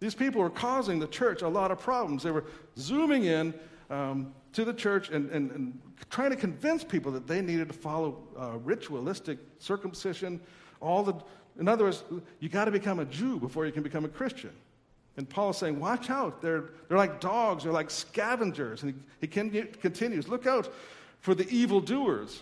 These 0.00 0.14
people 0.14 0.40
were 0.40 0.50
causing 0.50 0.98
the 0.98 1.06
church 1.08 1.42
a 1.42 1.48
lot 1.48 1.70
of 1.70 1.78
problems. 1.78 2.22
They 2.22 2.30
were 2.30 2.44
zooming 2.76 3.24
in 3.24 3.54
um, 3.90 4.32
to 4.52 4.64
the 4.64 4.74
church 4.74 5.10
and, 5.10 5.30
and, 5.30 5.50
and, 5.50 5.80
trying 6.10 6.30
to 6.30 6.36
convince 6.36 6.84
people 6.84 7.10
that 7.12 7.26
they 7.26 7.40
needed 7.40 7.68
to 7.68 7.74
follow 7.74 8.22
uh, 8.38 8.56
ritualistic 8.58 9.38
circumcision. 9.58 10.40
All 10.80 11.02
the, 11.02 11.14
in 11.58 11.66
other 11.66 11.84
words, 11.84 12.04
you 12.38 12.48
got 12.48 12.66
to 12.66 12.70
become 12.70 13.00
a 13.00 13.04
Jew 13.04 13.38
before 13.38 13.66
you 13.66 13.72
can 13.72 13.82
become 13.82 14.04
a 14.04 14.08
Christian. 14.08 14.52
And 15.18 15.28
Paul 15.28 15.50
is 15.50 15.56
saying, 15.56 15.80
watch 15.80 16.10
out. 16.10 16.40
They're, 16.40 16.70
they're 16.86 16.96
like 16.96 17.20
dogs, 17.20 17.64
they're 17.64 17.72
like 17.72 17.90
scavengers. 17.90 18.84
And 18.84 18.94
he, 19.20 19.26
he 19.26 19.26
continues, 19.26 20.28
look 20.28 20.46
out 20.46 20.72
for 21.18 21.34
the 21.34 21.46
evildoers. 21.50 22.40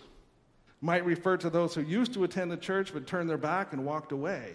Might 0.82 1.06
refer 1.06 1.38
to 1.38 1.48
those 1.48 1.74
who 1.74 1.80
used 1.80 2.12
to 2.12 2.24
attend 2.24 2.52
the 2.52 2.56
church 2.58 2.92
but 2.92 3.06
turned 3.06 3.30
their 3.30 3.38
back 3.38 3.72
and 3.72 3.82
walked 3.86 4.12
away. 4.12 4.52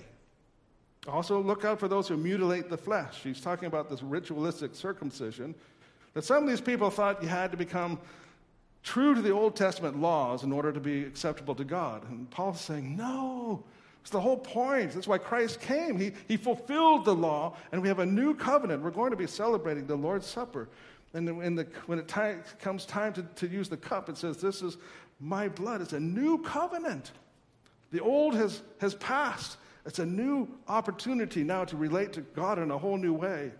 Also, 1.07 1.41
look 1.41 1.65
out 1.65 1.79
for 1.79 1.87
those 1.87 2.07
who 2.07 2.15
mutilate 2.15 2.69
the 2.69 2.77
flesh. 2.77 3.21
He's 3.23 3.41
talking 3.41 3.65
about 3.65 3.89
this 3.89 4.03
ritualistic 4.03 4.75
circumcision. 4.75 5.55
That 6.13 6.23
some 6.23 6.43
of 6.43 6.49
these 6.49 6.61
people 6.61 6.91
thought 6.91 7.23
you 7.23 7.27
had 7.27 7.49
to 7.49 7.57
become 7.57 7.97
true 8.83 9.15
to 9.15 9.21
the 9.23 9.31
Old 9.31 9.55
Testament 9.55 9.99
laws 9.99 10.43
in 10.43 10.51
order 10.51 10.71
to 10.71 10.79
be 10.79 11.03
acceptable 11.05 11.55
to 11.55 11.63
God. 11.63 12.07
And 12.07 12.29
Paul's 12.29 12.61
saying, 12.61 12.95
no, 12.95 13.63
it's 14.01 14.09
the 14.09 14.19
whole 14.19 14.37
point. 14.37 14.91
That's 14.91 15.07
why 15.07 15.19
Christ 15.19 15.61
came. 15.61 15.97
He, 15.97 16.11
he 16.27 16.35
fulfilled 16.35 17.05
the 17.05 17.15
law, 17.15 17.55
and 17.71 17.81
we 17.81 17.87
have 17.87 17.99
a 17.99 18.05
new 18.05 18.33
covenant. 18.33 18.83
We're 18.83 18.91
going 18.91 19.11
to 19.11 19.17
be 19.17 19.27
celebrating 19.27 19.85
the 19.85 19.95
Lord's 19.95 20.25
Supper. 20.25 20.69
And 21.13 21.27
the, 21.27 21.33
when 21.85 21.99
it 21.99 22.07
time, 22.07 22.43
comes 22.59 22.85
time 22.85 23.13
to, 23.13 23.23
to 23.23 23.47
use 23.47 23.69
the 23.69 23.77
cup, 23.77 24.09
it 24.09 24.17
says, 24.17 24.37
This 24.37 24.61
is 24.61 24.77
my 25.19 25.47
blood. 25.49 25.81
It's 25.81 25.93
a 25.93 25.99
new 25.99 26.39
covenant. 26.39 27.11
The 27.91 27.99
old 27.99 28.35
has, 28.35 28.61
has 28.79 28.95
passed. 28.95 29.57
It's 29.85 29.99
a 29.99 30.05
new 30.05 30.47
opportunity 30.67 31.43
now 31.43 31.65
to 31.65 31.75
relate 31.75 32.13
to 32.13 32.21
God 32.21 32.59
in 32.59 32.71
a 32.71 32.77
whole 32.77 32.97
new 32.97 33.13
way. 33.13 33.51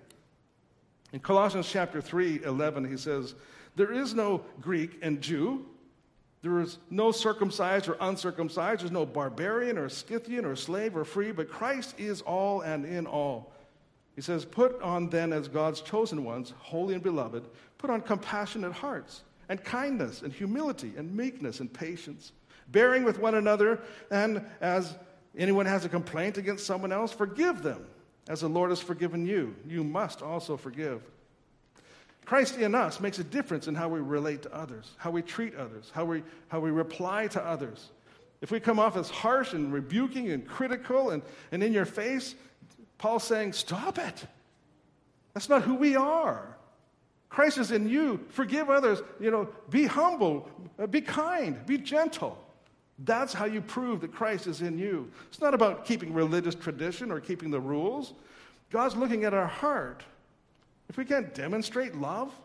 In 1.14 1.20
Colossians 1.20 1.70
chapter 1.70 2.02
3, 2.02 2.44
11, 2.46 2.90
he 2.90 2.98
says, 2.98 3.36
There 3.76 3.92
is 3.92 4.14
no 4.14 4.42
Greek 4.62 4.98
and 5.02 5.22
Jew. 5.22 5.66
There 6.42 6.60
is 6.60 6.80
no 6.90 7.12
circumcised 7.12 7.88
or 7.88 7.98
uncircumcised. 8.00 8.82
There's 8.82 8.92
no 8.92 9.06
barbarian 9.06 9.78
or 9.78 9.90
Scythian 9.90 10.46
or 10.46 10.56
slave 10.56 10.98
or 10.98 11.06
free, 11.06 11.32
but 11.32 11.50
Christ 11.50 11.96
is 12.00 12.22
all 12.22 12.62
and 12.62 12.86
in 12.86 13.06
all. 13.06 13.54
He 14.16 14.22
says, 14.22 14.44
Put 14.44 14.82
on 14.82 15.10
then 15.10 15.34
as 15.34 15.48
God's 15.48 15.82
chosen 15.82 16.24
ones, 16.24 16.54
holy 16.58 16.96
and 16.96 17.04
beloved, 17.04 17.46
put 17.78 17.90
on 17.90 18.02
compassionate 18.02 18.74
hearts 18.74 19.22
and 19.50 19.64
kindness 19.64 20.24
and 20.24 20.34
humility 20.34 20.94
and 20.98 21.16
meekness 21.16 21.60
and 21.60 21.72
patience, 21.72 22.32
bearing 22.70 23.04
with 23.04 23.20
one 23.20 23.36
another, 23.36 23.80
and 24.10 24.44
as 24.62 24.96
anyone 25.38 25.66
has 25.66 25.86
a 25.86 25.90
complaint 25.90 26.38
against 26.38 26.66
someone 26.66 26.92
else, 26.92 27.12
forgive 27.12 27.62
them. 27.62 27.86
As 28.28 28.42
the 28.42 28.50
Lord 28.50 28.70
has 28.70 28.80
forgiven 28.80 29.26
you, 29.26 29.56
you 29.68 29.84
must 29.84 30.22
also 30.22 30.58
forgive. 30.58 31.02
Christ 32.26 32.58
in 32.58 32.76
us 32.76 33.00
makes 33.00 33.20
a 33.20 33.24
difference 33.24 33.68
in 33.68 33.76
how 33.76 33.90
we 33.90 34.00
relate 34.00 34.44
to 34.44 34.56
others, 34.56 34.92
how 34.98 35.12
we 35.12 35.22
treat 35.22 35.56
others, 35.56 35.92
how 35.94 36.06
we, 36.06 36.24
how 36.48 36.60
we 36.60 36.72
reply 36.72 37.28
to 37.28 37.44
others. 37.44 37.90
If 38.42 38.52
we 38.52 38.60
come 38.60 38.80
off 38.80 38.98
as 38.98 39.10
harsh 39.10 39.54
and 39.54 39.72
rebuking 39.72 40.32
and 40.32 40.48
critical 40.48 41.12
and, 41.12 41.22
and 41.52 41.64
in 41.64 41.74
your 41.74 41.86
face, 41.86 42.36
Paul's 42.98 43.24
saying, 43.24 43.54
Stop 43.54 43.98
it. 43.98 44.26
That's 45.34 45.50
not 45.50 45.62
who 45.62 45.76
we 45.76 45.96
are. 45.96 46.58
Christ 47.30 47.58
is 47.58 47.72
in 47.72 47.88
you. 47.88 48.20
Forgive 48.30 48.70
others. 48.70 49.02
You 49.20 49.32
know, 49.32 49.50
be 49.70 49.86
humble, 49.86 50.50
uh, 50.78 50.88
be 50.88 51.02
kind, 51.02 51.66
be 51.66 51.78
gentle. 51.78 52.38
That's 53.00 53.34
how 53.34 53.46
you 53.46 53.62
prove 53.62 54.02
that 54.02 54.14
Christ 54.14 54.48
is 54.48 54.62
in 54.62 54.78
you. 54.78 55.10
It's 55.30 55.42
not 55.42 55.54
about 55.54 55.86
keeping 55.86 56.14
religious 56.14 56.56
tradition 56.56 57.12
or 57.12 57.20
keeping 57.20 57.50
the 57.50 57.60
rules. 57.60 58.14
God's 58.70 58.96
looking 58.96 59.24
at 59.24 59.34
our 59.34 59.48
heart. 59.48 60.04
If 60.92 60.98
we 60.98 61.06
can't 61.06 61.34
demonstrate 61.34 61.96
love, 61.96 62.38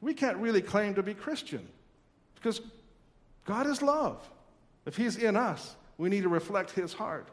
we 0.00 0.12
can't 0.12 0.38
really 0.38 0.60
claim 0.60 0.96
to 0.96 1.04
be 1.04 1.14
Christian 1.14 1.64
because 2.34 2.60
God 3.44 3.68
is 3.68 3.80
love. 3.80 4.28
If 4.86 4.96
He's 4.96 5.18
in 5.18 5.36
us, 5.36 5.76
we 5.96 6.08
need 6.08 6.24
to 6.24 6.28
reflect 6.28 6.72
His 6.72 6.92
heart. 6.92 7.28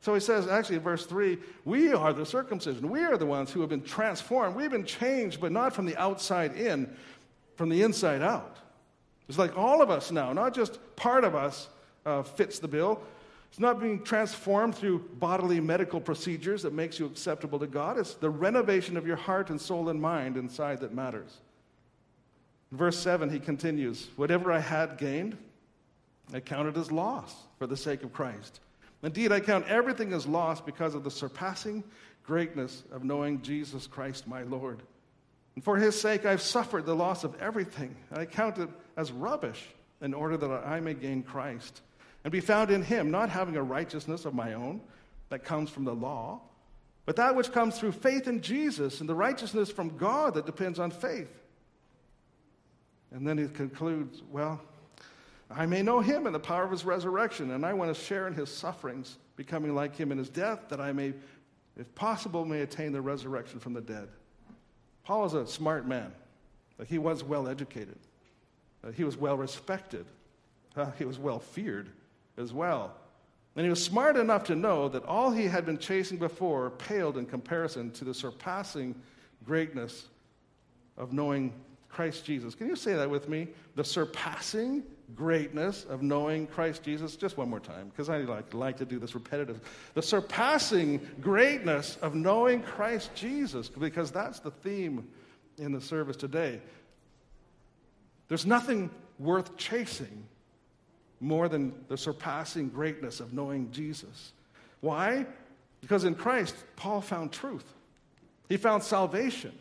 So 0.00 0.12
he 0.12 0.18
says, 0.18 0.48
actually, 0.48 0.78
in 0.78 0.82
verse 0.82 1.06
3, 1.06 1.38
we 1.64 1.92
are 1.92 2.12
the 2.12 2.26
circumcision. 2.26 2.90
We 2.90 3.04
are 3.04 3.16
the 3.16 3.24
ones 3.24 3.52
who 3.52 3.60
have 3.60 3.70
been 3.70 3.84
transformed. 3.84 4.56
We've 4.56 4.68
been 4.68 4.84
changed, 4.84 5.40
but 5.40 5.52
not 5.52 5.72
from 5.72 5.86
the 5.86 5.96
outside 5.96 6.56
in, 6.56 6.92
from 7.54 7.68
the 7.68 7.82
inside 7.82 8.20
out. 8.20 8.56
It's 9.28 9.38
like 9.38 9.56
all 9.56 9.80
of 9.80 9.90
us 9.90 10.10
now, 10.10 10.32
not 10.32 10.56
just 10.56 10.80
part 10.96 11.22
of 11.22 11.36
us 11.36 11.68
uh, 12.04 12.24
fits 12.24 12.58
the 12.58 12.66
bill. 12.66 13.00
It's 13.54 13.60
not 13.60 13.78
being 13.78 14.02
transformed 14.02 14.74
through 14.74 15.10
bodily 15.20 15.60
medical 15.60 16.00
procedures 16.00 16.62
that 16.64 16.72
makes 16.72 16.98
you 16.98 17.06
acceptable 17.06 17.60
to 17.60 17.68
God. 17.68 17.98
It's 17.98 18.14
the 18.14 18.28
renovation 18.28 18.96
of 18.96 19.06
your 19.06 19.14
heart 19.14 19.48
and 19.48 19.60
soul 19.60 19.90
and 19.90 20.02
mind 20.02 20.36
inside 20.36 20.80
that 20.80 20.92
matters. 20.92 21.38
In 22.72 22.78
verse 22.78 22.98
7, 22.98 23.30
he 23.30 23.38
continues 23.38 24.08
Whatever 24.16 24.50
I 24.50 24.58
had 24.58 24.98
gained, 24.98 25.36
I 26.32 26.40
counted 26.40 26.76
as 26.76 26.90
loss 26.90 27.32
for 27.56 27.68
the 27.68 27.76
sake 27.76 28.02
of 28.02 28.12
Christ. 28.12 28.58
Indeed, 29.04 29.30
I 29.30 29.38
count 29.38 29.68
everything 29.68 30.12
as 30.12 30.26
loss 30.26 30.60
because 30.60 30.96
of 30.96 31.04
the 31.04 31.10
surpassing 31.12 31.84
greatness 32.26 32.82
of 32.90 33.04
knowing 33.04 33.40
Jesus 33.40 33.86
Christ, 33.86 34.26
my 34.26 34.42
Lord. 34.42 34.82
And 35.54 35.62
for 35.62 35.76
his 35.76 35.94
sake, 36.00 36.26
I've 36.26 36.42
suffered 36.42 36.86
the 36.86 36.96
loss 36.96 37.22
of 37.22 37.40
everything. 37.40 37.94
I 38.12 38.24
count 38.24 38.58
it 38.58 38.68
as 38.96 39.12
rubbish 39.12 39.64
in 40.00 40.12
order 40.12 40.36
that 40.38 40.50
I 40.50 40.80
may 40.80 40.94
gain 40.94 41.22
Christ 41.22 41.82
and 42.24 42.32
be 42.32 42.40
found 42.40 42.70
in 42.70 42.82
him, 42.82 43.10
not 43.10 43.28
having 43.28 43.56
a 43.56 43.62
righteousness 43.62 44.24
of 44.24 44.34
my 44.34 44.54
own 44.54 44.80
that 45.28 45.44
comes 45.44 45.70
from 45.70 45.84
the 45.84 45.94
law, 45.94 46.40
but 47.04 47.16
that 47.16 47.36
which 47.36 47.52
comes 47.52 47.78
through 47.78 47.92
faith 47.92 48.26
in 48.26 48.40
Jesus 48.40 49.00
and 49.00 49.08
the 49.08 49.14
righteousness 49.14 49.70
from 49.70 49.96
God 49.96 50.34
that 50.34 50.46
depends 50.46 50.78
on 50.78 50.90
faith. 50.90 51.30
And 53.10 53.26
then 53.26 53.36
he 53.36 53.46
concludes, 53.46 54.22
well, 54.30 54.60
I 55.50 55.66
may 55.66 55.82
know 55.82 56.00
him 56.00 56.24
and 56.24 56.34
the 56.34 56.40
power 56.40 56.64
of 56.64 56.70
his 56.70 56.84
resurrection, 56.84 57.50
and 57.50 57.64
I 57.64 57.74
want 57.74 57.94
to 57.94 58.02
share 58.02 58.26
in 58.26 58.32
his 58.32 58.48
sufferings, 58.48 59.18
becoming 59.36 59.74
like 59.74 59.94
him 59.94 60.10
in 60.10 60.18
his 60.18 60.30
death, 60.30 60.70
that 60.70 60.80
I 60.80 60.92
may, 60.92 61.12
if 61.78 61.94
possible, 61.94 62.46
may 62.46 62.62
attain 62.62 62.92
the 62.92 63.02
resurrection 63.02 63.60
from 63.60 63.74
the 63.74 63.82
dead. 63.82 64.08
Paul 65.04 65.26
is 65.26 65.34
a 65.34 65.46
smart 65.46 65.86
man. 65.86 66.10
He 66.86 66.98
was 66.98 67.22
well 67.22 67.46
educated. 67.46 67.98
He 68.94 69.04
was 69.04 69.18
well 69.18 69.36
respected. 69.36 70.06
He 70.98 71.04
was 71.04 71.18
well 71.18 71.38
feared 71.38 71.90
as 72.38 72.52
well. 72.52 72.94
And 73.56 73.64
he 73.64 73.70
was 73.70 73.82
smart 73.82 74.16
enough 74.16 74.44
to 74.44 74.56
know 74.56 74.88
that 74.88 75.04
all 75.04 75.30
he 75.30 75.44
had 75.44 75.64
been 75.64 75.78
chasing 75.78 76.18
before 76.18 76.70
paled 76.70 77.16
in 77.16 77.26
comparison 77.26 77.90
to 77.92 78.04
the 78.04 78.14
surpassing 78.14 78.94
greatness 79.44 80.08
of 80.96 81.12
knowing 81.12 81.52
Christ 81.88 82.24
Jesus. 82.24 82.54
Can 82.54 82.66
you 82.66 82.74
say 82.74 82.94
that 82.94 83.08
with 83.08 83.28
me? 83.28 83.48
The 83.76 83.84
surpassing 83.84 84.82
greatness 85.14 85.84
of 85.84 86.02
knowing 86.02 86.46
Christ 86.48 86.82
Jesus. 86.82 87.14
Just 87.14 87.36
one 87.36 87.48
more 87.48 87.60
time, 87.60 87.88
because 87.88 88.08
I 88.08 88.18
like, 88.18 88.52
like 88.52 88.76
to 88.78 88.84
do 88.84 88.98
this 88.98 89.14
repetitive. 89.14 89.60
The 89.94 90.02
surpassing 90.02 91.00
greatness 91.20 91.96
of 92.02 92.14
knowing 92.16 92.62
Christ 92.62 93.14
Jesus, 93.14 93.68
because 93.68 94.10
that's 94.10 94.40
the 94.40 94.50
theme 94.50 95.06
in 95.58 95.70
the 95.70 95.80
service 95.80 96.16
today. 96.16 96.60
There's 98.26 98.46
nothing 98.46 98.90
worth 99.18 99.56
chasing 99.56 100.24
more 101.20 101.48
than 101.48 101.72
the 101.88 101.96
surpassing 101.96 102.68
greatness 102.68 103.20
of 103.20 103.32
knowing 103.32 103.70
Jesus. 103.70 104.32
Why? 104.80 105.26
Because 105.80 106.04
in 106.04 106.14
Christ, 106.14 106.54
Paul 106.76 107.00
found 107.00 107.32
truth, 107.32 107.64
he 108.48 108.56
found 108.56 108.82
salvation. 108.82 109.52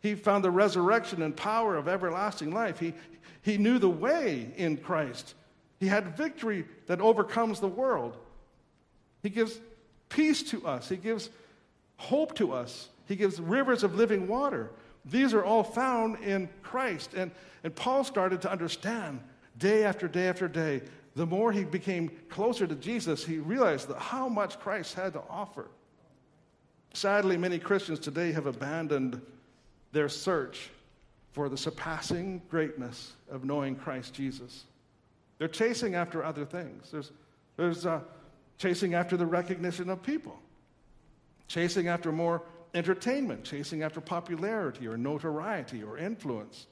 He 0.00 0.14
found 0.14 0.44
the 0.44 0.50
resurrection 0.50 1.22
and 1.22 1.34
power 1.34 1.76
of 1.76 1.88
everlasting 1.88 2.52
life. 2.52 2.78
He, 2.78 2.92
he 3.40 3.56
knew 3.56 3.78
the 3.78 3.88
way 3.88 4.52
in 4.54 4.76
Christ. 4.76 5.34
He 5.80 5.86
had 5.86 6.14
victory 6.14 6.66
that 6.88 7.00
overcomes 7.00 7.58
the 7.58 7.68
world. 7.68 8.18
He 9.22 9.30
gives 9.30 9.58
peace 10.10 10.42
to 10.50 10.66
us. 10.66 10.90
He 10.90 10.98
gives 10.98 11.30
hope 11.96 12.34
to 12.36 12.52
us. 12.52 12.90
He 13.06 13.16
gives 13.16 13.40
rivers 13.40 13.82
of 13.82 13.94
living 13.94 14.28
water. 14.28 14.70
these 15.06 15.32
are 15.32 15.42
all 15.42 15.64
found 15.64 16.22
in 16.22 16.50
Christ. 16.62 17.14
And, 17.14 17.30
and 17.62 17.74
Paul 17.74 18.04
started 18.04 18.42
to 18.42 18.52
understand 18.52 19.20
day 19.58 19.84
after 19.84 20.08
day 20.08 20.28
after 20.28 20.48
day. 20.48 20.82
The 21.16 21.26
more 21.26 21.52
he 21.52 21.64
became 21.64 22.10
closer 22.28 22.66
to 22.66 22.74
Jesus, 22.74 23.24
he 23.24 23.38
realized 23.38 23.88
that 23.88 23.98
how 23.98 24.28
much 24.28 24.58
Christ 24.58 24.94
had 24.94 25.12
to 25.12 25.22
offer. 25.30 25.68
Sadly, 26.92 27.36
many 27.36 27.58
Christians 27.58 27.98
today 28.00 28.32
have 28.32 28.46
abandoned 28.46 29.20
their 29.92 30.08
search 30.08 30.70
for 31.32 31.48
the 31.48 31.56
surpassing 31.56 32.42
greatness 32.48 33.12
of 33.30 33.44
knowing 33.44 33.74
Christ 33.74 34.14
Jesus. 34.14 34.64
They're 35.38 35.48
chasing 35.48 35.94
after 35.94 36.24
other 36.24 36.44
things. 36.44 36.90
There's, 36.90 37.10
there's 37.56 37.86
uh, 37.86 38.00
chasing 38.58 38.94
after 38.94 39.16
the 39.16 39.26
recognition 39.26 39.90
of 39.90 40.02
people, 40.02 40.38
chasing 41.48 41.88
after 41.88 42.12
more 42.12 42.42
entertainment, 42.74 43.44
chasing 43.44 43.82
after 43.82 44.00
popularity 44.00 44.86
or 44.86 44.96
notoriety 44.96 45.82
or 45.82 45.98
influence. 45.98 46.66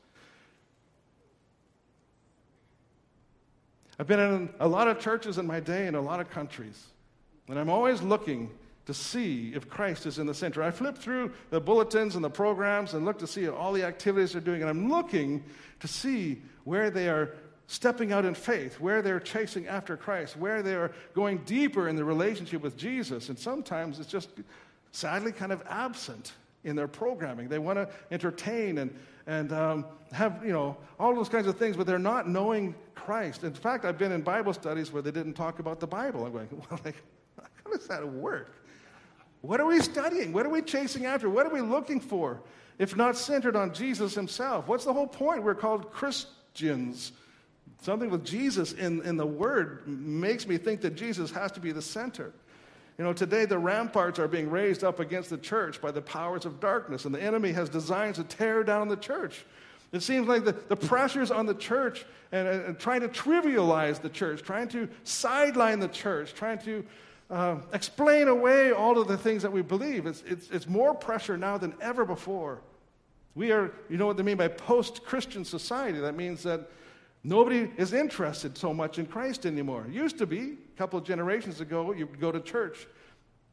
I've 4.03 4.09
been 4.09 4.19
in 4.19 4.49
a 4.59 4.67
lot 4.67 4.89
of 4.89 4.99
churches 4.99 5.39
in 5.39 5.47
my 5.47 5.61
day 5.61 5.87
in 5.87 5.95
a 5.95 6.01
lot 6.01 6.19
of 6.19 6.29
countries, 6.29 6.89
and 7.47 7.57
I'm 7.57 7.71
always 7.71 8.03
looking 8.03 8.51
to 8.87 8.93
see 8.93 9.53
if 9.55 9.69
Christ 9.69 10.07
is 10.07 10.19
in 10.19 10.27
the 10.27 10.35
center. 10.35 10.61
I 10.61 10.73
flip 10.73 10.99
through 10.99 11.33
the 11.51 11.61
bulletins 11.61 12.17
and 12.17 12.25
the 12.25 12.29
programs 12.29 12.95
and 12.95 13.05
look 13.05 13.21
to 13.21 13.29
see 13.29 13.49
all 13.49 13.73
the 13.73 13.85
activities 13.85 14.33
they're 14.33 14.41
doing, 14.41 14.61
and 14.61 14.69
I'm 14.69 14.91
looking 14.91 15.45
to 15.79 15.87
see 15.87 16.43
where 16.65 16.91
they 16.91 17.09
are 17.09 17.37
stepping 17.69 18.13
out 18.13 18.25
in 18.25 18.35
faith, 18.35 18.81
where 18.81 19.03
they're 19.03 19.21
chasing 19.21 19.69
after 19.69 19.97
Christ, 19.97 20.37
where 20.37 20.63
they're 20.63 20.91
going 21.15 21.39
deeper 21.45 21.89
in 21.89 21.95
the 21.95 22.05
relationship 22.05 22.61
with 22.61 22.77
Jesus. 22.77 23.29
And 23.29 23.39
sometimes 23.39 24.01
it's 24.01 24.11
just 24.11 24.31
sadly 24.91 25.31
kind 25.31 25.53
of 25.53 25.63
absent 25.69 26.33
in 26.65 26.77
their 26.77 26.89
programming. 26.89 27.49
They 27.49 27.59
want 27.59 27.79
to 27.79 27.89
entertain 28.11 28.79
and, 28.79 28.97
and 29.27 29.53
um, 29.53 29.87
have, 30.13 30.45
you 30.45 30.53
know, 30.53 30.77
all 30.99 31.15
those 31.15 31.29
kinds 31.29 31.47
of 31.47 31.59
things, 31.59 31.77
but 31.77 31.87
they're 31.87 31.99
not 31.99 32.29
knowing 32.29 32.75
Christ. 32.95 33.45
In 33.45 33.53
fact, 33.53 33.85
I've 33.85 33.99
been 33.99 34.13
in 34.13 34.23
Bible 34.23 34.53
studies 34.53 34.93
where 34.93 35.03
they 35.03 35.11
didn't 35.11 35.35
talk 35.35 35.59
about 35.59 35.81
the 35.81 35.87
Bible. 35.87 36.25
I'm 36.25 36.33
going, 36.33 36.49
well, 36.71 36.81
like, 36.85 36.97
how 37.37 37.71
does 37.71 37.87
that 37.89 38.07
work? 38.07 38.55
What 39.41 39.61
are 39.61 39.67
we 39.67 39.81
studying? 39.81 40.33
What 40.33 40.47
are 40.47 40.51
we 40.51 40.63
chasing 40.63 41.05
after? 41.05 41.29
What 41.29 41.47
are 41.47 41.53
we 41.53 41.61
looking 41.61 41.99
for? 41.99 42.41
If 42.79 42.97
not 42.97 43.17
centered 43.17 43.57
on 43.57 43.75
Jesus 43.75 44.15
himself, 44.15 44.69
what's 44.69 44.85
the 44.85 44.93
whole 44.93 45.07
point? 45.07 45.43
We're 45.43 45.55
called 45.55 45.93
Christians. 45.93 47.13
Something 47.81 48.11
with 48.11 48.25
Jesus 48.25 48.73
in, 48.73 49.03
in 49.03 49.17
the 49.17 49.27
Word 49.27 49.87
makes 49.87 50.47
me 50.47 50.57
think 50.57 50.81
that 50.83 50.95
Jesus 50.95 51.33
has 51.33 51.51
to 51.53 51.61
be 51.61 51.73
the 51.73 51.83
center. 51.83 52.33
You 52.99 53.05
know, 53.05 53.13
today 53.13 53.47
the 53.47 53.59
ramparts 53.59 54.19
are 54.19 54.29
being 54.29 54.51
raised 54.51 54.85
up 54.85 55.01
against 55.01 55.31
the 55.31 55.39
church 55.39 55.81
by 55.81 55.91
the 55.91 56.03
powers 56.03 56.45
of 56.45 56.61
darkness, 56.61 57.05
and 57.05 57.15
the 57.15 57.23
enemy 57.23 57.53
has 57.53 57.69
designs 57.69 58.17
to 58.17 58.25
tear 58.25 58.63
down 58.63 58.89
the 58.89 58.97
church. 58.97 59.45
It 59.93 60.03
seems 60.03 60.27
like 60.27 60.45
the, 60.45 60.53
the 60.53 60.77
pressures 60.77 61.31
on 61.31 61.47
the 61.47 61.55
church 61.55 62.05
and, 62.33 62.49
and, 62.49 62.65
and 62.65 62.79
trying 62.79 63.01
to 63.01 63.09
trivialize 63.09 64.01
the 64.01 64.09
church, 64.09 64.43
trying 64.43 64.69
to 64.69 64.89
sideline 65.05 65.81
the 65.81 65.89
church, 65.89 66.35
trying 66.35 66.59
to 66.61 66.85
uh, 67.31 67.57
explain 67.73 68.29
away 68.29 68.73
all 68.73 68.99
of 68.99 69.09
the 69.09 69.17
things 69.17 69.43
that 69.43 69.53
we 69.53 69.63
believe. 69.63 70.07
It's, 70.07 70.23
it's, 70.27 70.51
it's 70.51 70.67
more 70.67 70.95
pressure 70.95 71.37
now 71.37 71.59
than 71.59 71.75
ever 71.81 72.05
before. 72.05 72.61
We 73.35 73.53
are, 73.53 73.73
you 73.89 73.97
know 73.97 74.07
what 74.07 74.17
they 74.17 74.23
mean 74.23 74.37
by 74.37 74.49
post 74.49 75.05
Christian 75.05 75.45
society? 75.45 75.99
That 75.99 76.15
means 76.15 76.43
that 76.43 76.71
Nobody 77.25 77.71
is 77.77 77.93
interested 77.93 78.59
so 78.59 78.75
much 78.75 78.99
in 78.99 79.07
Christ 79.07 79.47
anymore. 79.47 79.87
It 79.89 79.93
used 79.93 80.19
to 80.19 80.27
be, 80.27 80.57
a 80.75 80.79
couple 80.79 80.99
of 80.99 81.05
generations 81.05 81.61
ago, 81.61 81.93
you 81.93 82.07
would 82.07 82.21
go 82.21 82.33
to 82.33 82.41
church. 82.41 82.87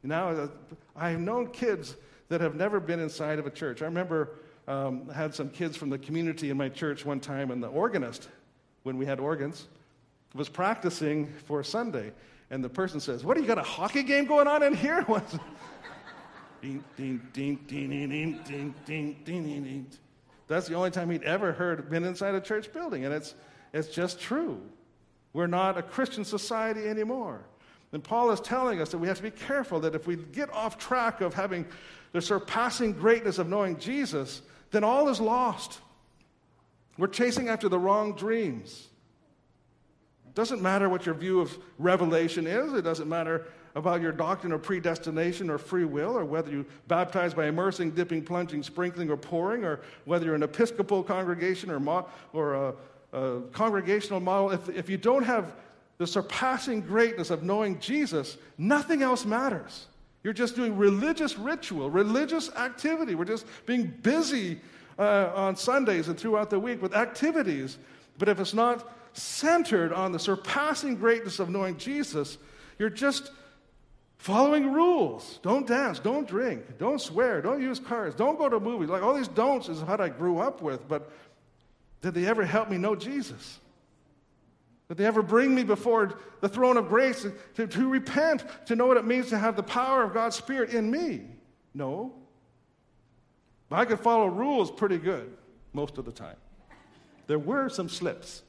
Now, 0.01 0.29
uh, 0.29 0.47
I 0.95 1.11
have 1.11 1.19
known 1.19 1.51
kids 1.51 1.95
that 2.29 2.41
have 2.41 2.55
never 2.55 2.79
been 2.79 2.99
inside 2.99 3.37
of 3.37 3.45
a 3.45 3.51
church. 3.51 3.81
I 3.81 3.85
remember 3.85 4.31
um, 4.67 5.09
had 5.09 5.35
some 5.35 5.49
kids 5.49 5.77
from 5.77 5.89
the 5.89 5.99
community 5.99 6.49
in 6.49 6.57
my 6.57 6.69
church 6.69 7.05
one 7.05 7.19
time, 7.19 7.51
and 7.51 7.61
the 7.61 7.67
organist, 7.67 8.29
when 8.83 8.97
we 8.97 9.05
had 9.05 9.19
organs, 9.19 9.67
was 10.33 10.49
practicing 10.49 11.31
for 11.45 11.63
Sunday. 11.63 12.11
And 12.51 12.63
the 12.63 12.69
person 12.69 12.99
says, 12.99 13.23
What, 13.23 13.35
do 13.35 13.41
you 13.41 13.47
got 13.47 13.57
a 13.57 13.63
hockey 13.63 14.03
game 14.03 14.25
going 14.25 14.47
on 14.47 14.63
in 14.63 14.73
here? 14.73 15.05
ding, 16.61 16.83
ding, 16.97 17.21
ding, 17.33 17.59
ding, 17.67 17.89
ding, 17.89 18.09
ding, 18.09 18.41
ding, 18.45 18.75
ding, 18.85 19.15
ding, 19.23 19.63
ding. 19.63 19.87
That's 20.47 20.67
the 20.67 20.73
only 20.73 20.89
time 20.89 21.11
he'd 21.11 21.23
ever 21.23 21.51
heard 21.51 21.89
been 21.89 22.03
inside 22.03 22.33
a 22.33 22.41
church 22.41 22.73
building. 22.73 23.05
And 23.05 23.13
it's 23.13 23.35
it's 23.73 23.89
just 23.89 24.19
true. 24.19 24.61
We're 25.33 25.47
not 25.47 25.77
a 25.77 25.83
Christian 25.83 26.25
society 26.25 26.87
anymore. 26.87 27.41
And 27.91 28.03
Paul 28.03 28.31
is 28.31 28.39
telling 28.39 28.81
us 28.81 28.89
that 28.89 28.97
we 28.97 29.07
have 29.07 29.17
to 29.17 29.23
be 29.23 29.31
careful 29.31 29.79
that 29.81 29.95
if 29.95 30.05
we 30.05 30.15
get 30.15 30.51
off 30.53 30.77
track 30.77 31.21
of 31.21 31.33
having 31.33 31.65
the 32.11 32.21
surpassing 32.21 32.93
greatness 32.93 33.39
of 33.39 33.47
knowing 33.47 33.77
Jesus, 33.77 34.41
then 34.71 34.83
all 34.83 35.09
is 35.09 35.19
lost. 35.19 35.79
We're 36.97 37.07
chasing 37.07 37.49
after 37.49 37.69
the 37.69 37.79
wrong 37.79 38.15
dreams. 38.15 38.87
It 40.27 40.35
doesn't 40.35 40.61
matter 40.61 40.89
what 40.89 41.05
your 41.05 41.15
view 41.15 41.39
of 41.39 41.57
revelation 41.77 42.45
is, 42.45 42.73
it 42.73 42.83
doesn't 42.83 43.09
matter 43.09 43.47
about 43.75 44.01
your 44.01 44.11
doctrine 44.11 44.51
of 44.51 44.61
predestination 44.61 45.49
or 45.49 45.57
free 45.57 45.85
will, 45.85 46.17
or 46.17 46.25
whether 46.25 46.51
you 46.51 46.65
baptize 46.87 47.33
by 47.33 47.47
immersing, 47.47 47.91
dipping, 47.91 48.23
plunging, 48.23 48.63
sprinkling, 48.63 49.09
or 49.09 49.17
pouring, 49.17 49.63
or 49.63 49.81
whether 50.05 50.25
you're 50.25 50.35
an 50.35 50.43
Episcopal 50.43 51.03
congregation 51.03 51.69
or, 51.69 51.79
mo- 51.79 52.07
or 52.33 52.53
a 52.55 52.73
congregational 53.51 54.19
model, 54.19 54.51
if, 54.51 54.69
if 54.69 54.89
you 54.89 54.97
don't 54.97 55.23
have 55.23 55.53
the 55.97 56.07
surpassing 56.07 56.81
greatness 56.81 57.29
of 57.29 57.43
knowing 57.43 57.79
Jesus, 57.79 58.37
nothing 58.57 59.03
else 59.03 59.25
matters. 59.25 59.87
You're 60.23 60.33
just 60.33 60.55
doing 60.55 60.77
religious 60.77 61.37
ritual, 61.37 61.89
religious 61.89 62.49
activity. 62.55 63.15
We're 63.15 63.25
just 63.25 63.45
being 63.65 63.87
busy 64.01 64.59
uh, 64.97 65.31
on 65.33 65.55
Sundays 65.55 66.07
and 66.07 66.19
throughout 66.19 66.49
the 66.49 66.59
week 66.59 66.81
with 66.81 66.93
activities. 66.93 67.77
But 68.17 68.29
if 68.29 68.39
it's 68.39 68.53
not 68.53 68.89
centered 69.13 69.93
on 69.93 70.11
the 70.11 70.19
surpassing 70.19 70.95
greatness 70.95 71.39
of 71.39 71.49
knowing 71.49 71.77
Jesus, 71.77 72.37
you're 72.77 72.89
just 72.89 73.31
following 74.17 74.73
rules. 74.73 75.39
Don't 75.41 75.65
dance, 75.65 75.99
don't 75.99 76.27
drink, 76.27 76.77
don't 76.77 76.99
swear, 76.99 77.41
don't 77.41 77.61
use 77.61 77.79
cars, 77.79 78.13
don't 78.13 78.37
go 78.37 78.49
to 78.49 78.59
movies. 78.59 78.89
Like 78.89 79.01
all 79.01 79.13
these 79.13 79.29
don'ts 79.29 79.69
is 79.69 79.81
what 79.81 80.01
I 80.01 80.09
grew 80.09 80.39
up 80.39 80.61
with. 80.61 80.87
But 80.87 81.11
did 82.01 82.13
they 82.13 82.25
ever 82.25 82.45
help 82.45 82.69
me 82.69 82.77
know 82.77 82.95
Jesus? 82.95 83.59
Did 84.87 84.97
they 84.97 85.05
ever 85.05 85.21
bring 85.21 85.53
me 85.53 85.63
before 85.63 86.19
the 86.41 86.49
throne 86.49 86.77
of 86.77 86.89
grace 86.89 87.25
to, 87.55 87.67
to 87.67 87.89
repent, 87.89 88.43
to 88.65 88.75
know 88.75 88.87
what 88.87 88.97
it 88.97 89.05
means 89.05 89.29
to 89.29 89.37
have 89.37 89.55
the 89.55 89.63
power 89.63 90.03
of 90.03 90.13
God's 90.13 90.35
Spirit 90.35 90.71
in 90.71 90.89
me? 90.89 91.21
No. 91.73 92.13
But 93.69 93.79
I 93.79 93.85
could 93.85 93.99
follow 93.99 94.27
rules 94.27 94.71
pretty 94.71 94.97
good 94.97 95.31
most 95.73 95.97
of 95.97 96.05
the 96.05 96.11
time. 96.11 96.37
There 97.27 97.37
were 97.37 97.69
some 97.69 97.87
slips. 97.87 98.41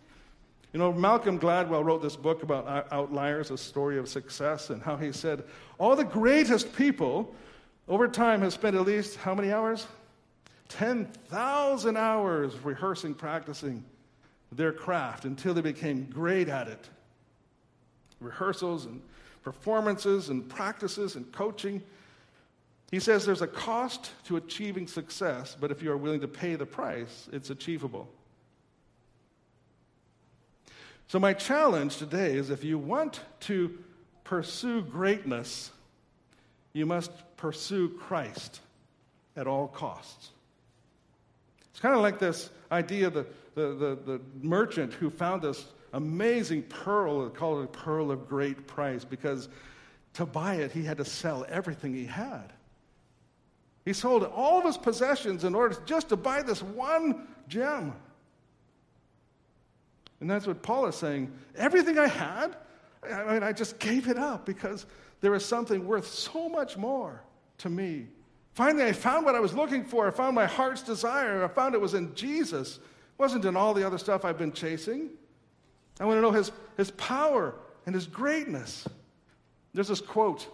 You 0.73 0.79
know, 0.79 0.93
Malcolm 0.93 1.39
Gladwell 1.39 1.85
wrote 1.85 2.01
this 2.01 2.17
book 2.17 2.43
about 2.43 2.91
outliers, 2.93 3.51
a 3.51 3.59
story 3.59 3.99
of 3.99 4.09
success, 4.09 4.71
and 4.71 4.83
how 4.83 4.97
he 4.97 5.13
said 5.13 5.45
all 5.79 5.97
the 5.97 6.05
greatest 6.05 6.75
people 6.75 7.35
over 7.89 8.09
time 8.09 8.41
have 8.41 8.53
spent 8.53 8.77
at 8.77 8.87
least 8.87 9.17
how 9.17 9.35
many 9.35 9.53
hours? 9.53 9.87
10,000 10.71 11.97
hours 11.97 12.57
rehearsing, 12.65 13.15
practicing 13.15 13.85
their 14.53 14.73
craft 14.73 15.25
until 15.25 15.55
they 15.55 15.61
became 15.61 16.05
great 16.05 16.49
at 16.49 16.69
it. 16.69 16.89
Rehearsals 18.21 18.87
and 18.87 19.03
performances 19.43 20.29
and 20.29 20.49
practices 20.49 21.17
and 21.17 21.31
coaching. 21.33 21.83
He 22.91 23.01
says 23.01 23.25
there's 23.25 23.43
a 23.43 23.47
cost 23.47 24.11
to 24.25 24.37
achieving 24.37 24.87
success, 24.87 25.57
but 25.59 25.71
if 25.71 25.83
you 25.83 25.91
are 25.93 25.97
willing 25.97 26.21
to 26.21 26.29
pay 26.29 26.57
the 26.57 26.67
price, 26.67 27.29
it's 27.33 27.51
achievable. 27.51 28.09
So, 31.09 31.19
my 31.19 31.33
challenge 31.33 31.97
today 31.97 32.35
is 32.35 32.51
if 32.51 32.63
you 32.63 32.79
want 32.79 33.21
to 33.41 33.77
pursue 34.23 34.83
greatness, 34.83 35.73
you 36.73 36.87
must 36.87 37.11
pursue 37.37 37.89
Christ 37.89 38.61
at 39.37 39.49
all 39.49 39.67
costs. 39.67 40.31
It's 41.81 41.83
kind 41.83 41.95
of 41.95 42.03
like 42.03 42.19
this 42.19 42.51
idea 42.71 43.09
the, 43.09 43.27
the, 43.55 43.69
the, 43.69 43.99
the 44.05 44.21
merchant 44.43 44.93
who 44.93 45.09
found 45.09 45.41
this 45.41 45.65
amazing 45.95 46.65
pearl, 46.65 47.31
called 47.31 47.61
it 47.61 47.65
a 47.65 47.69
pearl 47.69 48.11
of 48.11 48.29
great 48.29 48.67
price, 48.67 49.03
because 49.03 49.49
to 50.13 50.27
buy 50.27 50.57
it, 50.57 50.73
he 50.73 50.85
had 50.85 50.99
to 50.99 51.07
sell 51.07 51.47
everything 51.49 51.95
he 51.95 52.05
had. 52.05 52.53
He 53.87 53.95
sold 53.95 54.25
all 54.25 54.59
of 54.59 54.67
his 54.67 54.77
possessions 54.77 55.45
in 55.45 55.55
order 55.55 55.75
just 55.87 56.11
to 56.11 56.19
buy 56.19 56.43
this 56.43 56.63
one 56.63 57.27
gem. 57.49 57.95
And 60.21 60.31
that's 60.31 60.47
what 60.47 60.63
Paul 60.63 60.85
is 60.85 60.97
saying. 60.97 61.33
Everything 61.57 61.99
I 61.99 62.09
had, 62.09 62.57
I, 63.11 63.33
mean, 63.33 63.43
I 63.43 63.53
just 63.55 63.79
gave 63.79 64.07
it 64.07 64.19
up 64.19 64.45
because 64.45 64.85
there 65.23 65.35
is 65.35 65.47
something 65.47 65.87
worth 65.87 66.09
so 66.09 66.47
much 66.47 66.77
more 66.77 67.23
to 67.57 67.71
me 67.71 68.09
Finally, 68.61 68.85
I 68.85 68.93
found 68.93 69.25
what 69.25 69.35
I 69.35 69.41
was 69.41 69.55
looking 69.55 69.83
for. 69.85 70.07
I 70.07 70.11
found 70.11 70.35
my 70.35 70.45
heart's 70.45 70.83
desire. 70.83 71.43
I 71.43 71.49
found 71.49 71.75
it 71.75 71.81
was 71.81 71.95
in 71.95 72.15
Jesus. 72.15 72.77
It 72.77 72.83
wasn't 73.17 73.47
in 73.47 73.57
all 73.57 73.73
the 73.73 73.87
other 73.87 73.97
stuff 73.97 74.23
I've 74.23 74.37
been 74.37 74.53
chasing. 74.53 75.09
I 75.99 76.05
want 76.05 76.19
to 76.19 76.21
know 76.21 76.31
his, 76.31 76.53
his 76.77 76.91
power 76.91 77.55
and 77.87 77.95
his 77.95 78.07
greatness. 78.07 78.87
There's 79.73 79.89
this 79.89 80.03
quote. 80.03 80.47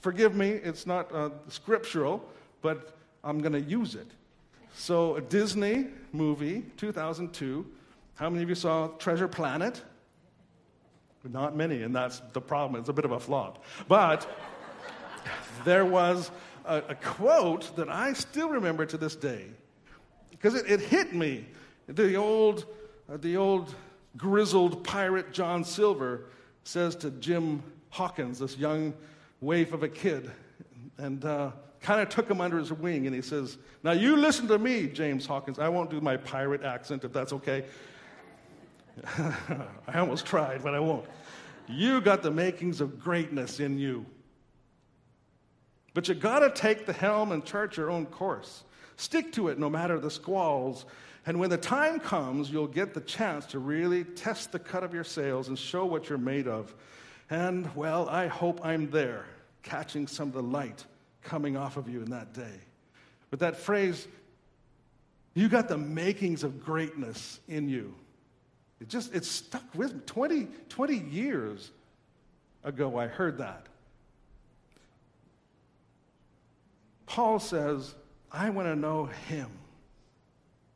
Forgive 0.00 0.34
me, 0.34 0.48
it's 0.48 0.84
not 0.84 1.14
uh, 1.14 1.30
scriptural, 1.46 2.28
but 2.60 2.96
I'm 3.22 3.38
going 3.38 3.52
to 3.52 3.60
use 3.60 3.94
it. 3.94 4.10
So, 4.74 5.14
a 5.14 5.20
Disney 5.20 5.86
movie, 6.12 6.64
2002. 6.76 7.64
How 8.16 8.30
many 8.30 8.42
of 8.42 8.48
you 8.48 8.56
saw 8.56 8.88
Treasure 8.98 9.28
Planet? 9.28 9.80
Not 11.22 11.54
many, 11.54 11.84
and 11.84 11.94
that's 11.94 12.18
the 12.32 12.40
problem. 12.40 12.80
It's 12.80 12.88
a 12.88 12.92
bit 12.92 13.04
of 13.04 13.12
a 13.12 13.20
flop. 13.20 13.62
But 13.86 14.28
there 15.64 15.84
was 15.84 16.32
a, 16.68 16.82
a 16.90 16.94
quote 16.94 17.74
that 17.76 17.88
I 17.88 18.12
still 18.12 18.50
remember 18.50 18.86
to 18.86 18.96
this 18.96 19.16
day 19.16 19.46
because 20.30 20.54
it, 20.54 20.70
it, 20.70 20.80
hit 20.80 21.14
me. 21.14 21.46
The 21.88 22.14
old, 22.14 22.66
uh, 23.10 23.16
the 23.16 23.36
old 23.36 23.74
grizzled 24.16 24.84
pirate 24.84 25.32
John 25.32 25.64
Silver 25.64 26.26
says 26.64 26.94
to 26.96 27.10
Jim 27.10 27.62
Hawkins, 27.90 28.38
this 28.38 28.56
young 28.56 28.94
waif 29.40 29.72
of 29.72 29.82
a 29.82 29.88
kid, 29.88 30.30
and 30.98 31.24
uh, 31.24 31.50
kind 31.80 32.00
of 32.00 32.08
took 32.08 32.30
him 32.30 32.40
under 32.40 32.58
his 32.58 32.72
wing, 32.72 33.06
and 33.06 33.14
he 33.14 33.22
says, 33.22 33.56
Now 33.82 33.92
you 33.92 34.16
listen 34.16 34.46
to 34.48 34.58
me, 34.58 34.86
James 34.86 35.26
Hawkins. 35.26 35.58
I 35.58 35.68
won't 35.68 35.90
do 35.90 36.00
my 36.00 36.16
pirate 36.16 36.62
accent 36.62 37.04
if 37.04 37.12
that's 37.12 37.32
okay. 37.32 37.64
I 39.86 39.98
almost 39.98 40.26
tried, 40.26 40.62
but 40.62 40.74
I 40.74 40.80
won't. 40.80 41.06
You 41.68 42.00
got 42.00 42.22
the 42.22 42.30
makings 42.30 42.80
of 42.80 42.98
greatness 42.98 43.60
in 43.60 43.78
you. 43.78 44.04
But 45.98 46.06
you 46.06 46.14
got 46.14 46.38
to 46.38 46.50
take 46.50 46.86
the 46.86 46.92
helm 46.92 47.32
and 47.32 47.44
chart 47.44 47.76
your 47.76 47.90
own 47.90 48.06
course. 48.06 48.62
Stick 48.98 49.32
to 49.32 49.48
it 49.48 49.58
no 49.58 49.68
matter 49.68 49.98
the 49.98 50.12
squalls. 50.12 50.86
And 51.26 51.40
when 51.40 51.50
the 51.50 51.58
time 51.58 51.98
comes, 51.98 52.52
you'll 52.52 52.68
get 52.68 52.94
the 52.94 53.00
chance 53.00 53.46
to 53.46 53.58
really 53.58 54.04
test 54.04 54.52
the 54.52 54.60
cut 54.60 54.84
of 54.84 54.94
your 54.94 55.02
sails 55.02 55.48
and 55.48 55.58
show 55.58 55.84
what 55.84 56.08
you're 56.08 56.16
made 56.16 56.46
of. 56.46 56.72
And, 57.30 57.74
well, 57.74 58.08
I 58.08 58.28
hope 58.28 58.64
I'm 58.64 58.88
there, 58.92 59.24
catching 59.64 60.06
some 60.06 60.28
of 60.28 60.34
the 60.34 60.42
light 60.44 60.84
coming 61.24 61.56
off 61.56 61.76
of 61.76 61.88
you 61.88 62.00
in 62.00 62.10
that 62.10 62.32
day. 62.32 62.60
But 63.30 63.40
that 63.40 63.56
phrase, 63.56 64.06
you 65.34 65.48
got 65.48 65.66
the 65.66 65.78
makings 65.78 66.44
of 66.44 66.64
greatness 66.64 67.40
in 67.48 67.68
you. 67.68 67.92
It 68.80 68.88
just, 68.88 69.12
it 69.12 69.24
stuck 69.24 69.64
with 69.74 69.94
me. 69.94 70.00
20, 70.06 70.46
20 70.68 70.96
years 70.96 71.72
ago, 72.62 72.96
I 72.96 73.08
heard 73.08 73.38
that. 73.38 73.66
Paul 77.18 77.40
says, 77.40 77.96
I 78.30 78.48
want 78.50 78.68
to 78.68 78.76
know 78.76 79.06
him. 79.06 79.50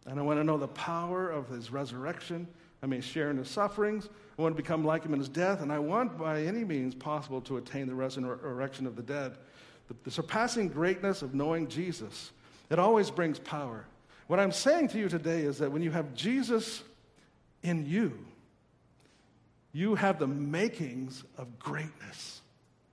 And 0.07 0.19
I 0.19 0.23
want 0.23 0.41
to 0.41 0.45
know 0.45 0.59
the 0.59 0.67
power 0.67 1.31
of 1.31 1.49
his 1.49 1.71
resurrection. 1.71 2.49
I 2.83 2.87
may 2.87 3.01
share 3.01 3.31
in 3.31 3.37
his 3.37 3.47
sufferings. 3.47 4.09
I 4.37 4.43
want 4.43 4.57
to 4.57 4.61
become 4.61 4.85
like 4.85 5.05
him 5.05 5.13
in 5.13 5.21
his 5.21 5.29
death. 5.29 5.63
And 5.63 5.71
I 5.71 5.79
want, 5.79 6.19
by 6.19 6.43
any 6.43 6.65
means 6.65 6.97
possible, 6.97 7.41
to 7.43 7.59
attain 7.59 7.87
the 7.87 7.95
resurrection 7.95 8.89
of 8.89 8.97
the 8.97 9.03
dead. 9.03 9.37
The, 9.87 9.95
the 10.03 10.11
surpassing 10.11 10.67
greatness 10.67 11.23
of 11.23 11.33
knowing 11.33 11.69
Jesus, 11.69 12.33
it 12.71 12.81
always 12.81 13.09
brings 13.09 13.39
power. 13.39 13.87
What 14.27 14.41
I'm 14.41 14.51
saying 14.51 14.89
to 14.89 14.99
you 14.99 15.09
today 15.09 15.43
is 15.43 15.59
that 15.59 15.71
when 15.71 15.81
you 15.81 15.93
have 15.93 16.13
Jesus 16.13 16.83
in 17.63 17.87
you, 17.87 18.19
you 19.73 19.95
have 19.95 20.19
the 20.19 20.27
makings 20.27 21.23
of 21.39 21.61
greatness 21.61 22.43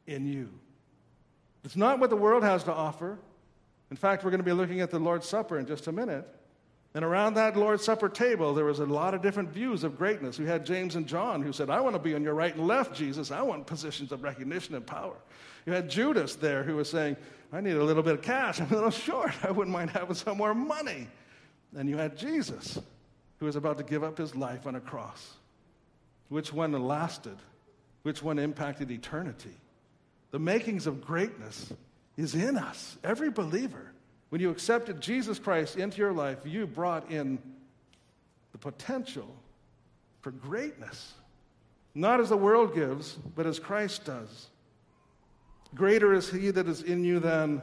in 0.06 0.28
you. 0.28 0.50
It's 1.64 1.76
not 1.76 1.98
what 2.00 2.12
the 2.12 2.16
world 2.16 2.44
has 2.44 2.64
to 2.66 2.72
offer. 2.72 3.18
In 3.92 3.98
fact, 3.98 4.24
we're 4.24 4.32
going 4.32 4.40
to 4.40 4.46
be 4.46 4.54
looking 4.54 4.82
at 4.82 4.92
the 4.92 5.00
Lord's 5.00 5.28
Supper 5.28 5.58
in 5.58 5.66
just 5.66 5.88
a 5.88 5.92
minute. 5.92 6.28
And 6.96 7.06
around 7.06 7.36
that 7.36 7.56
Lord's 7.56 7.84
Supper 7.84 8.10
table, 8.10 8.54
there 8.54 8.66
was 8.66 8.80
a 8.80 8.86
lot 8.86 9.14
of 9.14 9.22
different 9.22 9.50
views 9.50 9.84
of 9.84 9.98
greatness. 9.98 10.40
We 10.40 10.46
had 10.46 10.66
James 10.66 10.96
and 10.96 11.08
John 11.08 11.42
who 11.42 11.54
said, 11.54 11.70
I 11.70 11.80
want 11.82 11.96
to 11.96 12.00
be 12.02 12.16
on 12.16 12.24
your 12.24 12.34
right 12.34 12.56
and 12.56 12.66
left, 12.66 12.96
Jesus. 12.96 13.32
I 13.32 13.42
want 13.42 13.68
positions 13.68 14.12
of 14.12 14.24
recognition 14.24 14.76
and 14.76 14.86
power. 14.86 15.16
You 15.66 15.74
had 15.74 15.90
Judas 15.90 16.36
there 16.36 16.64
who 16.64 16.76
was 16.76 16.90
saying, 16.90 17.16
I 17.54 17.62
need 17.62 17.76
a 17.76 17.84
little 17.84 18.02
bit 18.02 18.16
of 18.16 18.22
cash. 18.22 18.60
I'm 18.60 18.72
a 18.72 18.76
little 18.76 18.90
short. 18.90 19.32
I 19.44 19.52
wouldn't 19.52 19.74
mind 19.74 19.92
having 19.92 20.16
some 20.16 20.38
more 20.38 20.56
money. 20.56 21.08
And 21.76 21.88
you 21.88 21.98
had 21.98 22.18
Jesus 22.18 22.80
who 23.38 23.46
was 23.46 23.56
about 23.56 23.78
to 23.78 23.84
give 23.84 24.04
up 24.04 24.18
his 24.18 24.36
life 24.36 24.66
on 24.66 24.76
a 24.76 24.80
cross. 24.80 25.36
Which 26.30 26.52
one 26.52 26.72
lasted? 26.72 27.38
Which 28.04 28.24
one 28.24 28.40
impacted 28.40 28.90
eternity? 28.92 29.56
The 30.32 30.40
makings 30.40 30.88
of 30.88 31.02
greatness 31.02 31.72
is 32.20 32.36
in 32.36 32.58
us, 32.58 32.98
every 33.02 33.32
believer. 33.32 33.92
When 34.28 34.42
you 34.42 34.50
accepted 34.50 35.00
Jesus 35.00 35.40
Christ 35.40 35.78
into 35.78 35.98
your 35.98 36.12
life, 36.12 36.40
you 36.44 36.68
brought 36.68 37.10
in 37.10 37.40
the 38.52 38.58
potential 38.58 39.28
for 40.22 40.32
greatness. 40.32 41.14
Not 41.96 42.20
as 42.20 42.30
the 42.30 42.38
world 42.38 42.76
gives, 42.76 43.14
but 43.14 43.48
as 43.48 43.58
Christ 43.58 44.06
does. 44.06 44.48
Greater 45.74 46.14
is 46.14 46.30
he 46.30 46.52
that 46.52 46.68
is 46.68 46.84
in 46.84 47.06
you 47.06 47.20
than 47.20 47.62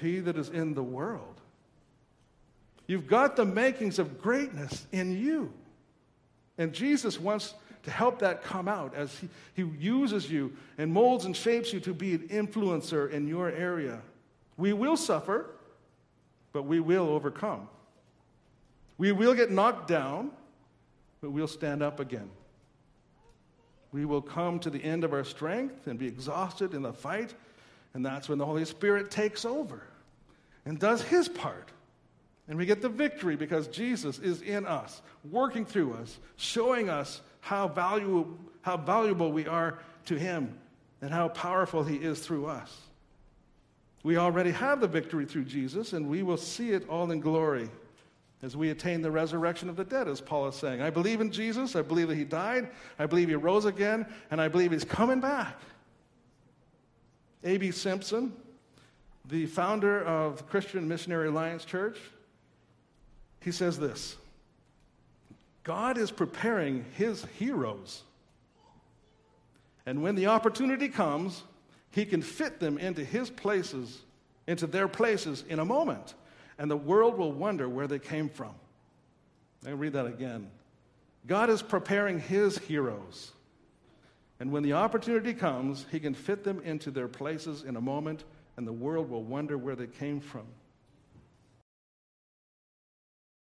he 0.00 0.18
that 0.18 0.36
is 0.36 0.48
in 0.48 0.74
the 0.74 0.82
world. 0.82 1.40
You've 2.88 3.06
got 3.06 3.36
the 3.36 3.44
makings 3.44 4.00
of 4.00 4.20
greatness 4.20 4.84
in 4.90 5.16
you. 5.16 5.52
And 6.58 6.72
Jesus 6.72 7.20
wants 7.20 7.54
to 7.82 7.90
help 7.90 8.18
that 8.20 8.42
come 8.42 8.68
out 8.68 8.94
as 8.94 9.16
he, 9.18 9.28
he 9.54 9.62
uses 9.78 10.30
you 10.30 10.52
and 10.78 10.92
molds 10.92 11.24
and 11.24 11.36
shapes 11.36 11.72
you 11.72 11.80
to 11.80 11.94
be 11.94 12.14
an 12.14 12.28
influencer 12.28 13.10
in 13.10 13.26
your 13.26 13.50
area. 13.50 14.00
We 14.56 14.72
will 14.72 14.96
suffer, 14.96 15.46
but 16.52 16.64
we 16.64 16.80
will 16.80 17.08
overcome. 17.08 17.68
We 18.98 19.12
will 19.12 19.34
get 19.34 19.50
knocked 19.50 19.88
down, 19.88 20.30
but 21.22 21.30
we'll 21.30 21.48
stand 21.48 21.82
up 21.82 22.00
again. 22.00 22.30
We 23.92 24.04
will 24.04 24.22
come 24.22 24.58
to 24.60 24.70
the 24.70 24.82
end 24.82 25.04
of 25.04 25.12
our 25.12 25.24
strength 25.24 25.86
and 25.86 25.98
be 25.98 26.06
exhausted 26.06 26.74
in 26.74 26.82
the 26.82 26.92
fight, 26.92 27.34
and 27.94 28.04
that's 28.04 28.28
when 28.28 28.38
the 28.38 28.46
Holy 28.46 28.64
Spirit 28.64 29.10
takes 29.10 29.44
over 29.44 29.82
and 30.64 30.78
does 30.78 31.02
his 31.02 31.28
part. 31.28 31.70
And 32.46 32.58
we 32.58 32.66
get 32.66 32.82
the 32.82 32.88
victory 32.88 33.36
because 33.36 33.68
Jesus 33.68 34.18
is 34.18 34.42
in 34.42 34.66
us, 34.66 35.00
working 35.30 35.64
through 35.64 35.94
us, 35.94 36.18
showing 36.36 36.90
us 36.90 37.20
how 37.40 37.68
valuable, 37.68 38.38
how 38.62 38.76
valuable 38.76 39.32
we 39.32 39.46
are 39.46 39.78
to 40.06 40.16
Him 40.16 40.56
and 41.00 41.12
how 41.12 41.28
powerful 41.28 41.82
He 41.84 41.96
is 41.96 42.20
through 42.20 42.46
us. 42.46 42.76
We 44.02 44.16
already 44.16 44.50
have 44.50 44.80
the 44.80 44.88
victory 44.88 45.26
through 45.26 45.44
Jesus, 45.44 45.92
and 45.92 46.08
we 46.08 46.22
will 46.22 46.36
see 46.36 46.70
it 46.70 46.88
all 46.88 47.10
in 47.10 47.20
glory 47.20 47.68
as 48.42 48.56
we 48.56 48.70
attain 48.70 49.02
the 49.02 49.10
resurrection 49.10 49.68
of 49.68 49.76
the 49.76 49.84
dead, 49.84 50.08
as 50.08 50.20
Paul 50.20 50.48
is 50.48 50.54
saying. 50.54 50.80
I 50.80 50.88
believe 50.88 51.20
in 51.20 51.30
Jesus. 51.30 51.76
I 51.76 51.82
believe 51.82 52.08
that 52.08 52.16
He 52.16 52.24
died. 52.24 52.70
I 52.98 53.06
believe 53.06 53.28
He 53.28 53.34
rose 53.34 53.66
again. 53.66 54.06
And 54.30 54.40
I 54.40 54.48
believe 54.48 54.72
He's 54.72 54.84
coming 54.84 55.20
back. 55.20 55.58
A.B. 57.44 57.70
Simpson, 57.70 58.32
the 59.26 59.46
founder 59.46 60.02
of 60.04 60.46
Christian 60.48 60.88
Missionary 60.88 61.28
Alliance 61.28 61.64
Church, 61.64 61.98
he 63.40 63.52
says 63.52 63.78
this 63.78 64.16
God 65.70 65.98
is 65.98 66.10
preparing 66.10 66.84
his 66.96 67.24
heroes. 67.38 68.02
And 69.86 70.02
when 70.02 70.16
the 70.16 70.26
opportunity 70.26 70.88
comes, 70.88 71.44
he 71.92 72.04
can 72.04 72.22
fit 72.22 72.58
them 72.58 72.76
into 72.76 73.04
his 73.04 73.30
places, 73.30 74.00
into 74.48 74.66
their 74.66 74.88
places 74.88 75.44
in 75.48 75.60
a 75.60 75.64
moment. 75.64 76.14
And 76.58 76.68
the 76.68 76.76
world 76.76 77.16
will 77.16 77.30
wonder 77.30 77.68
where 77.68 77.86
they 77.86 78.00
came 78.00 78.28
from. 78.28 78.52
I 79.64 79.70
read 79.70 79.92
that 79.92 80.06
again. 80.06 80.50
God 81.28 81.50
is 81.50 81.62
preparing 81.62 82.18
his 82.18 82.58
heroes. 82.58 83.30
And 84.40 84.50
when 84.50 84.64
the 84.64 84.72
opportunity 84.72 85.34
comes, 85.34 85.86
he 85.92 86.00
can 86.00 86.14
fit 86.14 86.42
them 86.42 86.60
into 86.64 86.90
their 86.90 87.06
places 87.06 87.62
in 87.62 87.76
a 87.76 87.80
moment, 87.80 88.24
and 88.56 88.66
the 88.66 88.72
world 88.72 89.08
will 89.08 89.22
wonder 89.22 89.56
where 89.56 89.76
they 89.76 89.86
came 89.86 90.18
from. 90.18 90.46